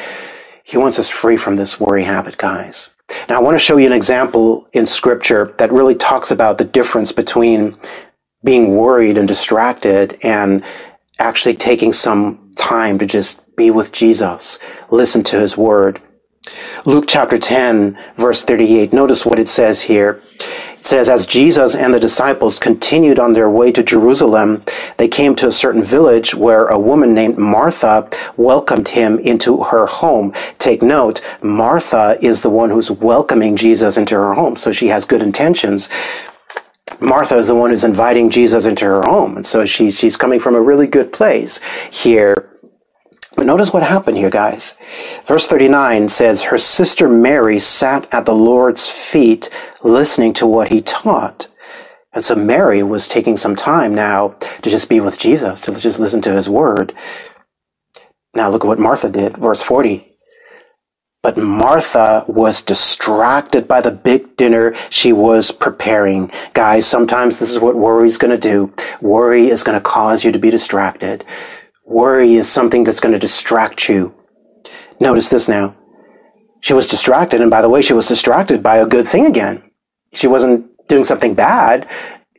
He 0.64 0.78
wants 0.78 1.00
us 1.00 1.10
free 1.10 1.38
from 1.38 1.56
this 1.56 1.80
worry 1.80 2.04
habit, 2.04 2.38
guys. 2.38 2.90
Now, 3.30 3.40
I 3.40 3.42
want 3.42 3.56
to 3.56 3.60
show 3.60 3.78
you 3.78 3.86
an 3.86 3.94
example 3.94 4.68
in 4.74 4.86
scripture 4.86 5.54
that 5.58 5.72
really 5.72 5.96
talks 5.96 6.32
about 6.32 6.58
the 6.58 6.66
difference 6.66 7.12
between 7.12 7.78
being 8.44 8.76
worried 8.76 9.18
and 9.18 9.28
distracted 9.28 10.18
and 10.24 10.64
actually 11.20 11.56
taking 11.56 11.94
some 11.94 12.52
time 12.58 12.98
to 13.00 13.06
just 13.06 13.56
be 13.56 13.72
with 13.72 13.92
Jesus, 13.92 14.60
listen 14.90 15.24
to 15.24 15.40
his 15.40 15.56
word. 15.56 16.02
Luke 16.86 17.06
chapter 17.08 17.38
10, 17.38 17.98
verse 18.16 18.44
38. 18.44 18.94
Notice 18.94 19.26
what 19.26 19.40
it 19.40 19.48
says 19.48 19.84
here. 19.84 20.20
It 20.74 20.86
says, 20.86 21.10
As 21.10 21.26
Jesus 21.26 21.76
and 21.76 21.94
the 21.94 22.00
disciples 22.00 22.60
continued 22.60 23.18
on 23.18 23.34
their 23.34 23.50
way 23.50 23.72
to 23.72 23.82
Jerusalem, 23.82 24.62
they 24.98 25.08
came 25.08 25.36
to 25.38 25.48
a 25.48 25.52
certain 25.52 25.82
village 25.82 26.36
where 26.36 26.68
a 26.68 26.80
woman 26.80 27.14
named 27.14 27.40
Martha 27.40 28.08
welcomed 28.38 28.90
him 28.90 29.18
into 29.20 29.64
her 29.64 29.88
home. 29.88 30.34
Take 30.60 30.84
note, 30.84 31.22
Martha 31.42 32.20
is 32.22 32.44
the 32.44 32.52
one 32.52 32.70
who's 32.70 32.92
welcoming 32.92 33.56
Jesus 33.56 33.98
into 33.98 34.14
her 34.14 34.36
home, 34.36 34.56
so 34.56 34.72
she 34.72 34.90
has 34.90 35.06
good 35.06 35.24
intentions. 35.24 35.90
Martha 37.00 37.38
is 37.38 37.48
the 37.48 37.56
one 37.56 37.72
who's 37.72 37.84
inviting 37.84 38.30
Jesus 38.30 38.66
into 38.66 38.86
her 38.86 39.02
home. 39.02 39.38
And 39.38 39.46
so 39.46 39.66
she, 39.66 39.92
she's 39.92 40.18
coming 40.18 40.40
from 40.40 40.56
a 40.56 40.62
really 40.62 40.88
good 40.88 41.12
place 41.12 41.60
here 41.92 42.48
but 43.36 43.46
notice 43.46 43.74
what 43.74 43.84
happened 43.84 44.18
here, 44.18 44.30
guys. 44.30 44.76
Verse 45.26 45.48
39 45.48 46.10
says, 46.10 46.44
Her 46.44 46.58
sister 46.58 47.10
Mary 47.10 47.60
sat 47.60 48.12
at 48.14 48.26
the 48.26 48.36
Lord's 48.36 48.90
feet 48.90 49.50
listening 49.84 50.34
to 50.34 50.48
what 50.48 50.70
he 50.70 50.82
taught. 50.82 51.48
And 52.14 52.24
so 52.24 52.36
Mary 52.36 52.82
was 52.82 53.08
taking 53.08 53.36
some 53.36 53.56
time 53.56 53.94
now 53.94 54.30
to 54.62 54.70
just 54.70 54.90
be 54.90 55.02
with 55.02 55.20
Jesus, 55.20 55.60
to 55.62 55.74
just 55.78 56.00
listen 56.00 56.22
to 56.22 56.34
his 56.34 56.48
word. 56.48 56.94
Now 58.34 58.50
look 58.50 58.64
at 58.64 58.68
what 58.68 58.80
Martha 58.80 59.10
did. 59.10 59.38
Verse 59.38 59.62
40. 59.62 60.06
But 61.26 61.38
Martha 61.38 62.24
was 62.28 62.62
distracted 62.62 63.68
by 63.68 63.82
the 63.82 63.90
big 63.90 64.38
dinner 64.38 64.76
she 64.92 65.12
was 65.12 65.52
preparing. 65.52 66.32
Guys, 66.54 66.86
sometimes 66.86 67.40
this 67.40 67.50
is 67.50 67.60
what 67.60 67.76
worry 67.76 68.06
is 68.08 68.20
going 68.20 68.30
to 68.30 68.38
do. 68.38 68.72
Worry 69.02 69.50
is 69.50 69.64
going 69.64 69.76
to 69.76 69.84
cause 69.84 70.24
you 70.24 70.32
to 70.32 70.38
be 70.38 70.52
distracted. 70.52 71.26
Worry 71.86 72.36
is 72.36 72.50
something 72.52 72.84
that's 72.84 73.00
going 73.00 73.14
to 73.14 73.20
distract 73.20 73.90
you. 73.90 74.16
Notice 75.00 75.30
this 75.30 75.48
now. 75.48 75.76
She 76.62 76.74
was 76.74 76.88
distracted, 76.88 77.42
and 77.42 77.52
by 77.52 77.62
the 77.62 77.70
way, 77.70 77.82
she 77.82 77.94
was 77.94 78.08
distracted 78.08 78.64
by 78.64 78.78
a 78.78 78.88
good 78.88 79.08
thing 79.08 79.26
again. 79.26 79.64
She 80.14 80.28
wasn't 80.28 80.72
doing 80.88 81.06
something 81.06 81.36
bad. 81.36 81.88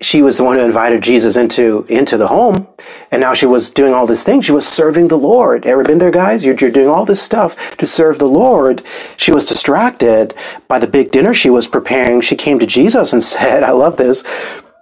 She 0.03 0.23
was 0.23 0.37
the 0.39 0.45
one 0.45 0.57
who 0.59 0.65
invited 0.65 1.03
Jesus 1.03 1.37
into, 1.37 1.87
into 1.89 2.17
the 2.19 2.29
home, 2.29 2.69
and 3.13 3.21
now 3.21 3.35
she 3.35 3.47
was 3.47 3.71
doing 3.71 3.95
all 3.95 4.07
this 4.07 4.25
thing. 4.25 4.41
She 4.41 4.53
was 4.53 4.67
serving 4.67 5.09
the 5.09 5.19
Lord. 5.19 5.67
Ever 5.67 5.85
been 5.85 5.99
there, 5.99 6.11
guys? 6.11 6.45
You're, 6.45 6.57
you're 6.57 6.71
doing 6.71 6.89
all 6.89 7.05
this 7.07 7.23
stuff 7.23 7.77
to 7.79 7.87
serve 7.87 8.19
the 8.19 8.27
Lord. 8.27 8.83
She 9.17 9.33
was 9.33 9.45
distracted 9.45 10.35
by 10.69 10.81
the 10.81 10.89
big 10.89 11.13
dinner 11.13 11.35
she 11.35 11.51
was 11.51 11.69
preparing. 11.69 12.21
She 12.21 12.37
came 12.37 12.59
to 12.59 12.67
Jesus 12.67 13.13
and 13.13 13.23
said, 13.35 13.63
I 13.63 13.71
love 13.71 13.97
this. 13.97 14.25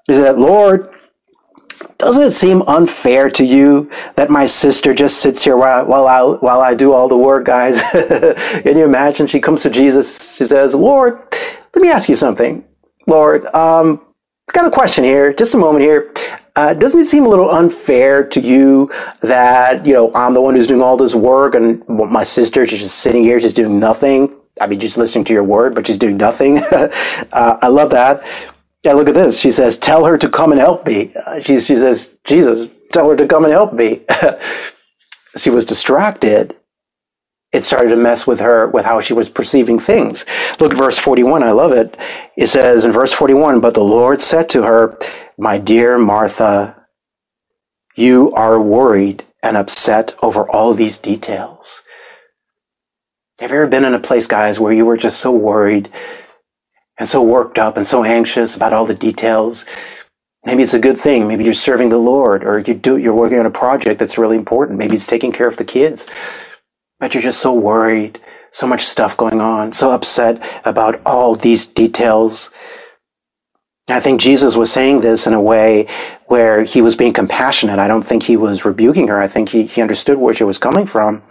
She 0.08 0.14
said, 0.16 0.38
Lord, 0.38 0.88
doesn't 2.04 2.22
it 2.22 2.32
seem 2.32 2.62
unfair 2.62 3.30
to 3.30 3.44
you 3.44 3.90
that 4.16 4.30
my 4.30 4.46
sister 4.46 4.94
just 4.94 5.18
sits 5.20 5.42
here 5.44 5.56
while, 5.56 5.84
while 5.86 6.06
I 6.06 6.22
while 6.22 6.60
I 6.60 6.74
do 6.74 6.92
all 6.92 7.08
the 7.08 7.16
work, 7.16 7.46
guys? 7.46 7.80
Can 7.92 8.76
you 8.76 8.84
imagine? 8.84 9.26
She 9.26 9.40
comes 9.40 9.62
to 9.62 9.70
Jesus. 9.70 10.36
She 10.36 10.44
says, 10.44 10.74
"Lord, 10.74 11.20
let 11.74 11.82
me 11.82 11.90
ask 11.90 12.08
you 12.08 12.14
something. 12.14 12.64
Lord, 13.06 13.46
um, 13.54 14.00
I've 14.48 14.54
got 14.54 14.66
a 14.66 14.70
question 14.70 15.04
here. 15.04 15.32
Just 15.32 15.54
a 15.54 15.58
moment 15.58 15.84
here. 15.84 16.12
Uh, 16.56 16.72
doesn't 16.74 17.00
it 17.00 17.06
seem 17.06 17.26
a 17.26 17.28
little 17.28 17.50
unfair 17.50 18.24
to 18.28 18.40
you 18.40 18.92
that 19.22 19.84
you 19.84 19.92
know 19.92 20.12
I'm 20.14 20.34
the 20.34 20.40
one 20.40 20.54
who's 20.54 20.68
doing 20.68 20.82
all 20.82 20.96
this 20.96 21.14
work 21.14 21.54
and 21.56 21.86
my 21.88 22.22
sister 22.22 22.66
she's 22.66 22.80
just 22.80 22.98
sitting 22.98 23.24
here, 23.24 23.40
just 23.40 23.56
doing 23.56 23.80
nothing? 23.80 24.34
I 24.60 24.68
mean, 24.68 24.78
just 24.78 24.96
listening 24.96 25.24
to 25.24 25.32
your 25.32 25.42
word, 25.42 25.74
but 25.74 25.86
she's 25.86 25.98
doing 25.98 26.16
nothing. 26.16 26.58
uh, 26.72 26.88
I 27.32 27.68
love 27.68 27.90
that. 27.90 28.22
Yeah, 28.84 28.92
look 28.94 29.08
at 29.08 29.14
this. 29.14 29.40
She 29.40 29.50
says, 29.50 29.78
Tell 29.78 30.04
her 30.06 30.18
to 30.18 30.28
come 30.28 30.52
and 30.52 30.60
help 30.60 30.86
me. 30.86 31.12
Uh, 31.14 31.40
she, 31.40 31.60
she 31.60 31.76
says, 31.76 32.18
Jesus, 32.24 32.68
tell 32.92 33.10
her 33.10 33.16
to 33.16 33.26
come 33.26 33.44
and 33.44 33.52
help 33.52 33.72
me. 33.72 34.02
she 35.38 35.50
was 35.50 35.64
distracted. 35.64 36.56
It 37.52 37.64
started 37.64 37.90
to 37.90 37.96
mess 37.96 38.26
with 38.26 38.40
her, 38.40 38.68
with 38.68 38.84
how 38.84 39.00
she 39.00 39.14
was 39.14 39.28
perceiving 39.28 39.78
things. 39.78 40.24
Look 40.60 40.72
at 40.72 40.78
verse 40.78 40.98
41. 40.98 41.42
I 41.42 41.52
love 41.52 41.72
it. 41.72 41.96
It 42.36 42.48
says 42.48 42.84
in 42.84 42.92
verse 42.92 43.12
41, 43.12 43.60
But 43.60 43.74
the 43.74 43.84
Lord 43.84 44.20
said 44.20 44.48
to 44.50 44.64
her, 44.64 44.98
My 45.38 45.58
dear 45.58 45.98
Martha, 45.98 46.86
you 47.96 48.32
are 48.32 48.60
worried 48.60 49.24
and 49.42 49.56
upset 49.56 50.14
over 50.22 50.48
all 50.50 50.74
these 50.74 50.98
details. 50.98 51.82
Have 53.40 53.50
you 53.50 53.56
ever 53.58 53.66
been 53.68 53.84
in 53.84 53.94
a 53.94 54.00
place, 54.00 54.28
guys, 54.28 54.60
where 54.60 54.72
you 54.72 54.86
were 54.86 54.96
just 54.96 55.20
so 55.20 55.32
worried 55.32 55.90
and 56.98 57.08
so 57.08 57.22
worked 57.22 57.58
up 57.58 57.76
and 57.76 57.86
so 57.86 58.04
anxious 58.04 58.56
about 58.56 58.72
all 58.72 58.86
the 58.86 58.94
details. 58.94 59.64
Maybe 60.44 60.62
it's 60.62 60.74
a 60.74 60.78
good 60.78 60.98
thing. 60.98 61.26
Maybe 61.26 61.44
you're 61.44 61.54
serving 61.54 61.88
the 61.88 61.98
Lord 61.98 62.44
or 62.44 62.58
you 62.58 62.74
do, 62.74 62.96
you're 62.96 63.14
working 63.14 63.38
on 63.38 63.46
a 63.46 63.50
project 63.50 63.98
that's 63.98 64.18
really 64.18 64.36
important. 64.36 64.78
Maybe 64.78 64.96
it's 64.96 65.06
taking 65.06 65.32
care 65.32 65.48
of 65.48 65.56
the 65.56 65.64
kids, 65.64 66.06
but 67.00 67.14
you're 67.14 67.22
just 67.22 67.40
so 67.40 67.54
worried, 67.54 68.20
so 68.50 68.66
much 68.66 68.84
stuff 68.84 69.16
going 69.16 69.40
on, 69.40 69.72
so 69.72 69.90
upset 69.90 70.42
about 70.64 71.00
all 71.06 71.34
these 71.34 71.66
details. 71.66 72.50
I 73.88 74.00
think 74.00 74.20
Jesus 74.20 74.56
was 74.56 74.70
saying 74.70 75.00
this 75.00 75.26
in 75.26 75.34
a 75.34 75.42
way 75.42 75.86
where 76.26 76.62
he 76.62 76.80
was 76.80 76.94
being 76.94 77.12
compassionate. 77.12 77.78
I 77.78 77.88
don't 77.88 78.02
think 78.02 78.22
he 78.22 78.36
was 78.36 78.64
rebuking 78.64 79.08
her. 79.08 79.20
I 79.20 79.28
think 79.28 79.50
he, 79.50 79.64
he 79.64 79.82
understood 79.82 80.18
where 80.18 80.34
she 80.34 80.44
was 80.44 80.58
coming 80.58 80.86
from. 80.86 81.22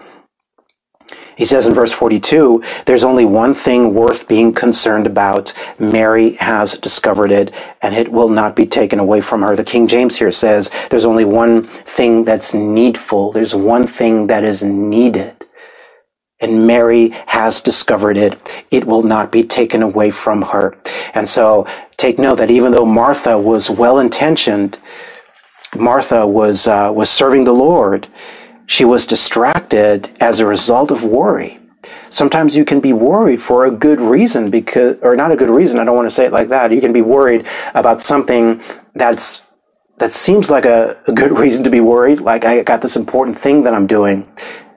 He 1.38 1.46
says 1.46 1.68
in 1.68 1.74
verse 1.74 1.94
42, 1.94 2.64
there's 2.86 3.04
only 3.06 3.26
one 3.26 3.54
thing 3.56 3.94
worth 3.94 4.28
being 4.28 4.54
concerned 4.54 5.08
about. 5.08 5.54
Mary 5.80 6.34
has 6.36 6.78
discovered 6.78 7.32
it 7.32 7.54
and 7.82 7.96
it 7.96 8.12
will 8.12 8.30
not 8.30 8.56
be 8.56 8.66
taken 8.66 9.00
away 9.00 9.22
from 9.22 9.42
her. 9.44 9.56
The 9.56 9.64
King 9.64 9.88
James 9.88 10.18
here 10.18 10.32
says 10.32 10.72
there's 10.92 11.06
only 11.06 11.26
one 11.26 11.68
thing 11.68 12.26
that's 12.26 12.54
needful. 12.54 13.32
There's 13.34 13.56
one 13.56 13.88
thing 13.88 14.28
that 14.28 14.44
is 14.44 14.64
needed. 14.64 15.36
and 16.42 16.68
Mary 16.68 17.10
has 17.28 17.62
discovered 17.62 18.18
it. 18.18 18.66
It 18.72 18.86
will 18.86 19.04
not 19.04 19.32
be 19.32 19.44
taken 19.44 19.84
away 19.84 20.12
from 20.12 20.44
her. 20.44 20.78
And 21.14 21.30
so 21.30 21.68
take 21.98 22.20
note 22.20 22.38
that 22.38 22.52
even 22.52 22.72
though 22.72 22.86
Martha 22.86 23.40
was 23.40 23.70
well 23.70 24.00
intentioned, 24.00 24.80
Martha 25.76 26.28
was, 26.28 26.68
uh, 26.68 26.92
was 26.94 27.10
serving 27.10 27.46
the 27.46 27.54
Lord, 27.54 28.08
she 28.66 28.86
was 28.86 29.06
distracted 29.06 30.10
as 30.20 30.40
a 30.40 30.46
result 30.46 30.92
of 30.92 31.04
worry. 31.04 31.60
Sometimes 32.10 32.56
you 32.56 32.64
can 32.64 32.80
be 32.80 32.94
worried 32.94 33.42
for 33.42 33.66
a 33.66 33.72
good 33.72 34.00
reason 34.00 34.50
because, 34.50 34.98
or 35.02 35.16
not 35.16 35.32
a 35.32 35.36
good 35.36 35.50
reason. 35.50 35.80
I 35.80 35.86
don't 35.86 35.96
want 35.96 36.08
to 36.08 36.14
say 36.14 36.26
it 36.26 36.32
like 36.32 36.48
that. 36.50 36.72
You 36.72 36.80
can 36.80 36.94
be 36.94 37.02
worried 37.02 37.48
about 37.74 38.02
something 38.02 38.62
that's 38.94 39.42
that 39.98 40.12
seems 40.12 40.50
like 40.50 40.66
a, 40.66 40.98
a, 41.08 41.12
good 41.12 41.38
reason 41.44 41.64
to 41.64 41.70
be 41.70 41.80
worried. 41.80 42.20
Like 42.20 42.46
I 42.46 42.64
got 42.64 42.82
this 42.82 42.96
important 42.96 43.38
thing 43.38 43.64
that 43.64 43.74
I'm 43.74 43.88
doing. 43.88 44.28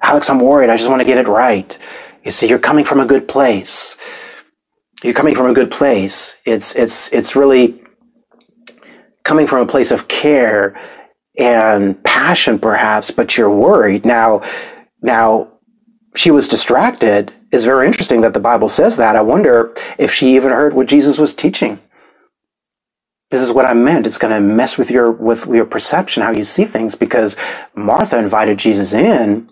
Alex, 0.03 0.29
I'm 0.31 0.41
worried. 0.41 0.71
I 0.71 0.77
just 0.77 0.89
want 0.89 1.01
to 1.01 1.07
get 1.07 1.19
it 1.19 1.29
right. 1.29 1.79
You 2.25 2.31
see, 2.31 2.49
you're 2.49 2.59
coming 2.59 2.85
from 2.85 3.01
a 3.01 3.07
good 3.07 3.29
place. 3.29 3.97
You're 5.03 5.15
coming 5.15 5.35
from 5.35 5.47
a 5.47 5.55
good 5.55 5.71
place. 5.71 6.41
It's 6.45 6.75
it's 6.75 7.13
it's 7.13 7.37
really 7.37 7.83
coming 9.25 9.47
from 9.47 9.61
a 9.61 9.67
place 9.67 9.91
of 9.91 10.09
care 10.09 10.79
and 11.39 12.03
passion, 12.05 12.59
perhaps, 12.59 13.11
but 13.13 13.37
you're 13.39 13.55
worried 13.55 14.05
now. 14.07 14.43
Now, 15.03 15.49
she 16.17 16.31
was 16.31 16.49
distracted. 16.49 17.33
It's 17.53 17.65
very 17.65 17.87
interesting 17.87 18.23
that 18.23 18.35
the 18.35 18.41
Bible 18.41 18.69
says 18.69 18.97
that. 18.97 19.17
I 19.17 19.23
wonder 19.23 19.75
if 19.99 20.13
she 20.13 20.37
even 20.37 20.53
heard 20.53 20.75
what 20.75 20.89
Jesus 20.89 21.19
was 21.19 21.35
teaching 21.35 21.79
this 23.31 23.43
is 23.43 23.53
what 23.53 23.67
I 23.67 23.75
meant. 23.75 24.07
It's 24.09 24.19
going 24.19 24.35
to 24.35 24.41
mess 24.41 24.79
with 24.79 24.91
your 24.91 25.13
with 25.13 25.47
your 25.49 25.67
perception, 25.67 26.23
how 26.25 26.33
you 26.33 26.45
see 26.45 26.65
things. 26.65 26.97
Because 26.97 27.37
Martha 27.77 28.19
invited 28.19 28.59
Jesus 28.59 28.95
in, 28.95 29.51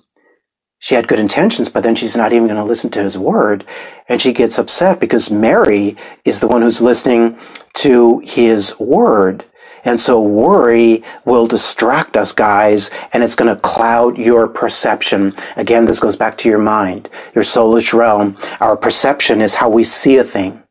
she 0.81 0.94
had 0.97 1.09
good 1.09 1.20
intentions, 1.20 1.68
but 1.68 1.83
then 1.85 1.97
she's 1.97 2.16
not 2.16 2.33
even 2.33 2.47
going 2.49 2.59
to 2.59 2.64
listen 2.64 2.90
to 2.92 3.03
his 3.03 3.18
word, 3.18 3.64
and 4.09 4.23
she 4.23 4.33
gets 4.33 4.59
upset 4.59 5.01
because 5.01 5.31
Mary 5.31 5.97
is 6.25 6.40
the 6.40 6.49
one 6.49 6.62
who's 6.62 6.83
listening 6.83 7.38
to 7.77 8.20
his 8.20 8.79
word. 8.81 9.44
And 9.85 10.01
so 10.01 10.20
worry 10.20 11.05
will 11.25 11.47
distract 11.47 12.16
us, 12.16 12.33
guys, 12.33 12.90
and 13.12 13.23
it's 13.23 13.35
going 13.35 13.55
to 13.55 13.61
cloud 13.61 14.16
your 14.16 14.49
perception. 14.49 15.35
Again, 15.57 15.85
this 15.85 16.01
goes 16.01 16.16
back 16.16 16.38
to 16.38 16.49
your 16.49 16.59
mind, 16.59 17.11
your 17.35 17.44
soulish 17.44 17.92
realm. 17.92 18.38
Our 18.61 18.77
perception 18.77 19.40
is 19.40 19.57
how 19.57 19.68
we 19.68 19.85
see 19.85 20.16
a 20.16 20.25
thing. 20.25 20.62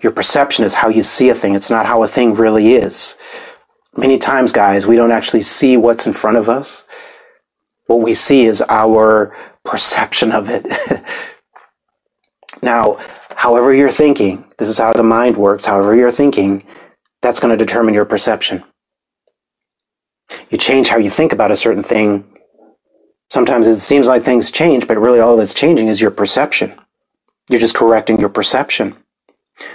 Your 0.00 0.12
perception 0.12 0.64
is 0.64 0.74
how 0.74 0.88
you 0.88 1.02
see 1.02 1.28
a 1.28 1.34
thing. 1.34 1.54
It's 1.54 1.70
not 1.70 1.86
how 1.86 2.02
a 2.02 2.08
thing 2.08 2.34
really 2.34 2.74
is. 2.74 3.16
Many 3.96 4.18
times, 4.18 4.52
guys, 4.52 4.86
we 4.86 4.96
don't 4.96 5.12
actually 5.12 5.42
see 5.42 5.76
what's 5.76 6.06
in 6.06 6.12
front 6.12 6.36
of 6.36 6.48
us. 6.48 6.84
What 7.86 8.00
we 8.00 8.12
see 8.14 8.46
is 8.46 8.62
our 8.68 9.36
perception 9.64 10.32
of 10.32 10.50
it. 10.50 10.66
now, 12.62 12.98
however 13.36 13.72
you're 13.72 13.90
thinking, 13.90 14.44
this 14.58 14.68
is 14.68 14.78
how 14.78 14.92
the 14.92 15.04
mind 15.04 15.36
works, 15.36 15.66
however 15.66 15.94
you're 15.94 16.10
thinking, 16.10 16.66
that's 17.22 17.40
going 17.40 17.56
to 17.56 17.64
determine 17.64 17.94
your 17.94 18.04
perception. 18.04 18.64
You 20.50 20.58
change 20.58 20.88
how 20.88 20.98
you 20.98 21.10
think 21.10 21.32
about 21.32 21.50
a 21.50 21.56
certain 21.56 21.82
thing. 21.82 22.24
Sometimes 23.28 23.66
it 23.66 23.80
seems 23.80 24.06
like 24.06 24.22
things 24.22 24.50
change, 24.50 24.86
but 24.86 24.98
really 24.98 25.20
all 25.20 25.36
that's 25.36 25.54
changing 25.54 25.88
is 25.88 26.00
your 26.00 26.10
perception. 26.10 26.74
You're 27.48 27.60
just 27.60 27.74
correcting 27.74 28.18
your 28.20 28.28
perception. 28.28 28.96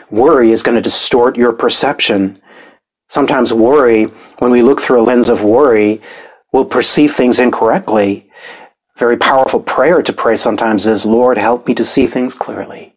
Worry 0.09 0.51
is 0.51 0.63
going 0.63 0.75
to 0.75 0.81
distort 0.81 1.37
your 1.37 1.53
perception. 1.53 2.41
Sometimes 3.09 3.53
worry, 3.53 4.05
when 4.39 4.51
we 4.51 4.61
look 4.61 4.79
through 4.79 5.01
a 5.01 5.03
lens 5.03 5.29
of 5.29 5.43
worry, 5.43 6.01
we'll 6.53 6.65
perceive 6.65 7.11
things 7.13 7.39
incorrectly. 7.39 8.29
Very 8.97 9.17
powerful 9.17 9.59
prayer 9.61 10.01
to 10.01 10.13
pray 10.13 10.35
sometimes 10.35 10.85
is, 10.85 11.05
Lord, 11.05 11.37
help 11.37 11.67
me 11.67 11.73
to 11.75 11.83
see 11.83 12.07
things 12.07 12.33
clearly. 12.33 12.95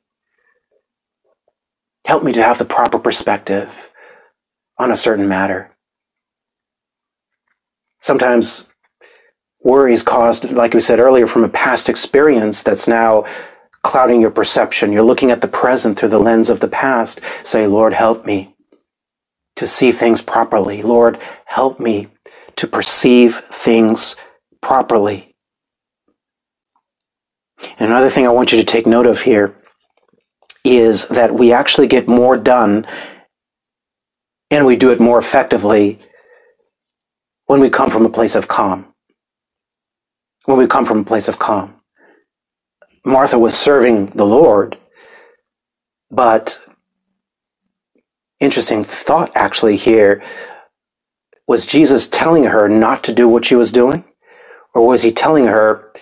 Help 2.04 2.22
me 2.22 2.32
to 2.32 2.42
have 2.42 2.58
the 2.58 2.64
proper 2.64 2.98
perspective 2.98 3.83
on 4.78 4.90
a 4.90 4.96
certain 4.96 5.28
matter. 5.28 5.70
Sometimes 8.00 8.68
worries 9.62 10.02
caused, 10.02 10.50
like 10.50 10.74
we 10.74 10.80
said 10.80 11.00
earlier, 11.00 11.26
from 11.26 11.44
a 11.44 11.48
past 11.48 11.88
experience 11.88 12.62
that's 12.62 12.86
now 12.86 13.24
clouding 13.82 14.20
your 14.20 14.30
perception. 14.30 14.92
You're 14.92 15.02
looking 15.02 15.30
at 15.30 15.40
the 15.40 15.48
present 15.48 15.98
through 15.98 16.10
the 16.10 16.18
lens 16.18 16.50
of 16.50 16.60
the 16.60 16.68
past. 16.68 17.20
Say, 17.44 17.66
Lord, 17.66 17.92
help 17.92 18.26
me 18.26 18.54
to 19.56 19.66
see 19.66 19.92
things 19.92 20.20
properly. 20.20 20.82
Lord, 20.82 21.18
help 21.46 21.80
me 21.80 22.08
to 22.56 22.66
perceive 22.66 23.36
things 23.36 24.16
properly. 24.60 25.34
And 27.78 27.90
another 27.90 28.10
thing 28.10 28.26
I 28.26 28.30
want 28.30 28.52
you 28.52 28.58
to 28.58 28.64
take 28.64 28.86
note 28.86 29.06
of 29.06 29.22
here 29.22 29.54
is 30.64 31.08
that 31.08 31.34
we 31.34 31.52
actually 31.52 31.86
get 31.86 32.08
more 32.08 32.36
done 32.36 32.86
and 34.50 34.66
we 34.66 34.76
do 34.76 34.92
it 34.92 35.00
more 35.00 35.18
effectively 35.18 35.98
when 37.46 37.60
we 37.60 37.70
come 37.70 37.90
from 37.90 38.06
a 38.06 38.10
place 38.10 38.34
of 38.34 38.48
calm. 38.48 38.86
When 40.46 40.58
we 40.58 40.66
come 40.66 40.84
from 40.84 41.00
a 41.00 41.04
place 41.04 41.28
of 41.28 41.38
calm. 41.38 41.80
Martha 43.04 43.38
was 43.38 43.54
serving 43.56 44.06
the 44.08 44.26
Lord, 44.26 44.78
but 46.10 46.60
interesting 48.40 48.84
thought 48.84 49.30
actually 49.34 49.76
here 49.76 50.22
was 51.46 51.66
Jesus 51.66 52.08
telling 52.08 52.44
her 52.44 52.68
not 52.68 53.04
to 53.04 53.14
do 53.14 53.28
what 53.28 53.44
she 53.44 53.54
was 53.54 53.72
doing? 53.72 54.04
Or 54.74 54.86
was 54.86 55.02
he 55.02 55.12
telling 55.12 55.46
her 55.46 55.92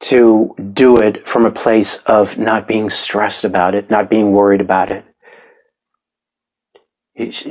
to 0.00 0.54
do 0.74 0.98
it 0.98 1.28
from 1.28 1.46
a 1.46 1.50
place 1.52 1.98
of 2.04 2.38
not 2.38 2.68
being 2.68 2.90
stressed 2.90 3.44
about 3.44 3.74
it, 3.74 3.90
not 3.90 4.10
being 4.10 4.32
worried 4.32 4.60
about 4.60 4.90
it? 4.90 5.04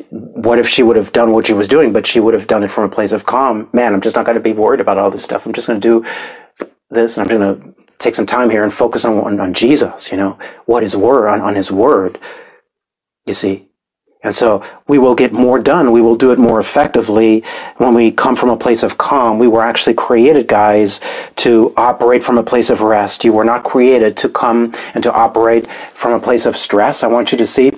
What 0.09 0.59
if 0.59 0.67
she 0.67 0.81
would 0.81 0.95
have 0.95 1.11
done 1.11 1.33
what 1.33 1.47
she 1.47 1.53
was 1.53 1.67
doing, 1.67 1.91
but 1.91 2.07
she 2.07 2.21
would 2.21 2.33
have 2.33 2.47
done 2.47 2.63
it 2.63 2.71
from 2.71 2.85
a 2.85 2.89
place 2.89 3.11
of 3.11 3.25
calm? 3.25 3.69
Man, 3.73 3.93
I'm 3.93 4.01
just 4.01 4.15
not 4.15 4.25
going 4.25 4.37
to 4.37 4.41
be 4.41 4.53
worried 4.53 4.79
about 4.79 4.97
all 4.97 5.11
this 5.11 5.23
stuff. 5.23 5.45
I'm 5.45 5.53
just 5.53 5.67
going 5.67 5.81
to 5.81 6.01
do 6.01 6.69
this 6.89 7.17
and 7.17 7.29
I'm 7.29 7.37
going 7.37 7.59
to 7.59 7.75
take 7.99 8.15
some 8.15 8.25
time 8.25 8.49
here 8.49 8.63
and 8.63 8.73
focus 8.73 9.03
on, 9.03 9.17
on, 9.17 9.39
on 9.39 9.53
Jesus, 9.53 10.11
you 10.11 10.17
know, 10.17 10.37
what 10.65 10.83
his 10.83 10.95
word, 10.95 11.27
on, 11.27 11.41
on 11.41 11.55
his 11.55 11.71
word, 11.71 12.17
you 13.25 13.33
see. 13.33 13.67
And 14.23 14.35
so 14.35 14.63
we 14.87 14.97
will 14.97 15.15
get 15.15 15.31
more 15.31 15.59
done. 15.59 15.91
We 15.91 16.01
will 16.01 16.15
do 16.15 16.31
it 16.31 16.39
more 16.39 16.59
effectively 16.59 17.43
when 17.77 17.93
we 17.93 18.11
come 18.11 18.35
from 18.35 18.49
a 18.49 18.57
place 18.57 18.83
of 18.83 18.97
calm. 18.97 19.37
We 19.37 19.47
were 19.47 19.61
actually 19.61 19.93
created, 19.93 20.47
guys, 20.47 20.99
to 21.37 21.73
operate 21.77 22.23
from 22.23 22.37
a 22.37 22.43
place 22.43 22.69
of 22.69 22.81
rest. 22.81 23.23
You 23.23 23.33
were 23.33 23.43
not 23.45 23.63
created 23.63 24.17
to 24.17 24.29
come 24.29 24.73
and 24.93 25.03
to 25.03 25.13
operate 25.13 25.69
from 25.93 26.13
a 26.13 26.19
place 26.19 26.45
of 26.45 26.57
stress. 26.57 27.03
I 27.03 27.07
want 27.07 27.31
you 27.31 27.37
to 27.37 27.45
see, 27.45 27.71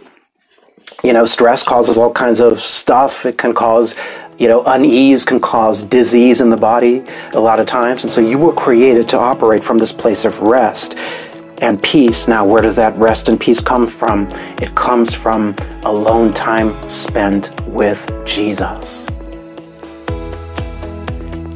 you 1.03 1.13
know, 1.13 1.25
stress 1.25 1.63
causes 1.63 1.97
all 1.97 2.11
kinds 2.11 2.39
of 2.39 2.59
stuff. 2.59 3.25
It 3.25 3.37
can 3.37 3.53
cause 3.53 3.95
you 4.39 4.47
know, 4.47 4.63
unease 4.63 5.25
can 5.25 5.39
cause 5.41 5.83
disease 5.83 6.39
in 6.39 6.49
the 6.49 6.57
body 6.57 7.03
a 7.33 7.39
lot 7.39 7.59
of 7.59 7.67
times. 7.67 8.05
And 8.05 8.11
so 8.11 8.21
you 8.21 8.37
were 8.37 8.53
created 8.53 9.09
to 9.09 9.19
operate 9.19 9.63
from 9.63 9.77
this 9.77 9.91
place 9.91 10.23
of 10.23 10.39
rest 10.41 10.97
and 11.57 11.81
peace. 11.83 12.27
Now, 12.27 12.45
where 12.45 12.61
does 12.61 12.77
that 12.77 12.95
rest 12.97 13.27
and 13.27 13.37
peace 13.37 13.59
come 13.59 13.85
from? 13.85 14.31
It 14.61 14.73
comes 14.75 15.13
from 15.13 15.55
alone 15.83 16.33
time 16.33 16.87
spent 16.87 17.51
with 17.67 18.09
Jesus. 18.25 19.09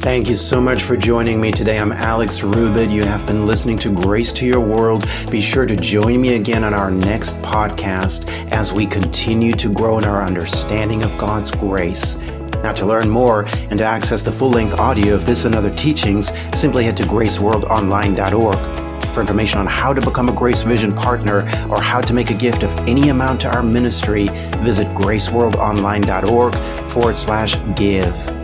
Thank 0.04 0.28
you 0.28 0.34
so 0.34 0.60
much 0.60 0.82
for 0.82 0.98
joining 0.98 1.40
me 1.40 1.50
today. 1.50 1.78
I'm 1.78 1.90
Alex 1.90 2.40
Rubit. 2.40 2.90
You 2.90 3.04
have 3.04 3.26
been 3.26 3.46
listening 3.46 3.78
to 3.78 3.90
Grace 3.90 4.34
to 4.34 4.44
Your 4.44 4.60
World. 4.60 5.08
Be 5.30 5.40
sure 5.40 5.64
to 5.64 5.74
join 5.74 6.20
me 6.20 6.34
again 6.34 6.62
on 6.62 6.74
our 6.74 6.90
next 6.90 7.40
podcast 7.40 8.28
as 8.52 8.70
we 8.70 8.86
continue 8.86 9.54
to 9.54 9.72
grow 9.72 9.96
in 9.96 10.04
our 10.04 10.22
understanding 10.22 11.04
of 11.04 11.16
God's 11.16 11.50
grace 11.50 12.18
now, 12.62 12.74
to 12.74 12.84
learn 12.84 13.08
more 13.08 13.46
and 13.70 13.78
to 13.78 13.84
access 13.86 14.20
the 14.20 14.30
full 14.30 14.50
length 14.50 14.78
audio 14.78 15.14
of 15.14 15.24
this 15.24 15.46
and 15.46 15.54
other 15.54 15.74
teachings, 15.74 16.30
simply 16.52 16.84
head 16.84 16.98
to 16.98 17.04
graceworldonline.org. 17.04 19.14
For 19.14 19.22
information 19.22 19.58
on 19.58 19.66
how 19.66 19.94
to 19.94 20.02
become 20.02 20.28
a 20.28 20.34
Grace 20.34 20.60
Vision 20.60 20.92
partner 20.92 21.38
or 21.70 21.80
how 21.80 22.02
to 22.02 22.12
make 22.12 22.28
a 22.28 22.34
gift 22.34 22.62
of 22.62 22.70
any 22.86 23.08
amount 23.08 23.40
to 23.40 23.48
our 23.48 23.62
ministry, 23.62 24.28
visit 24.58 24.86
graceworldonline.org 24.88 26.54
forward 26.90 27.16
slash 27.16 27.56
give. 27.74 28.43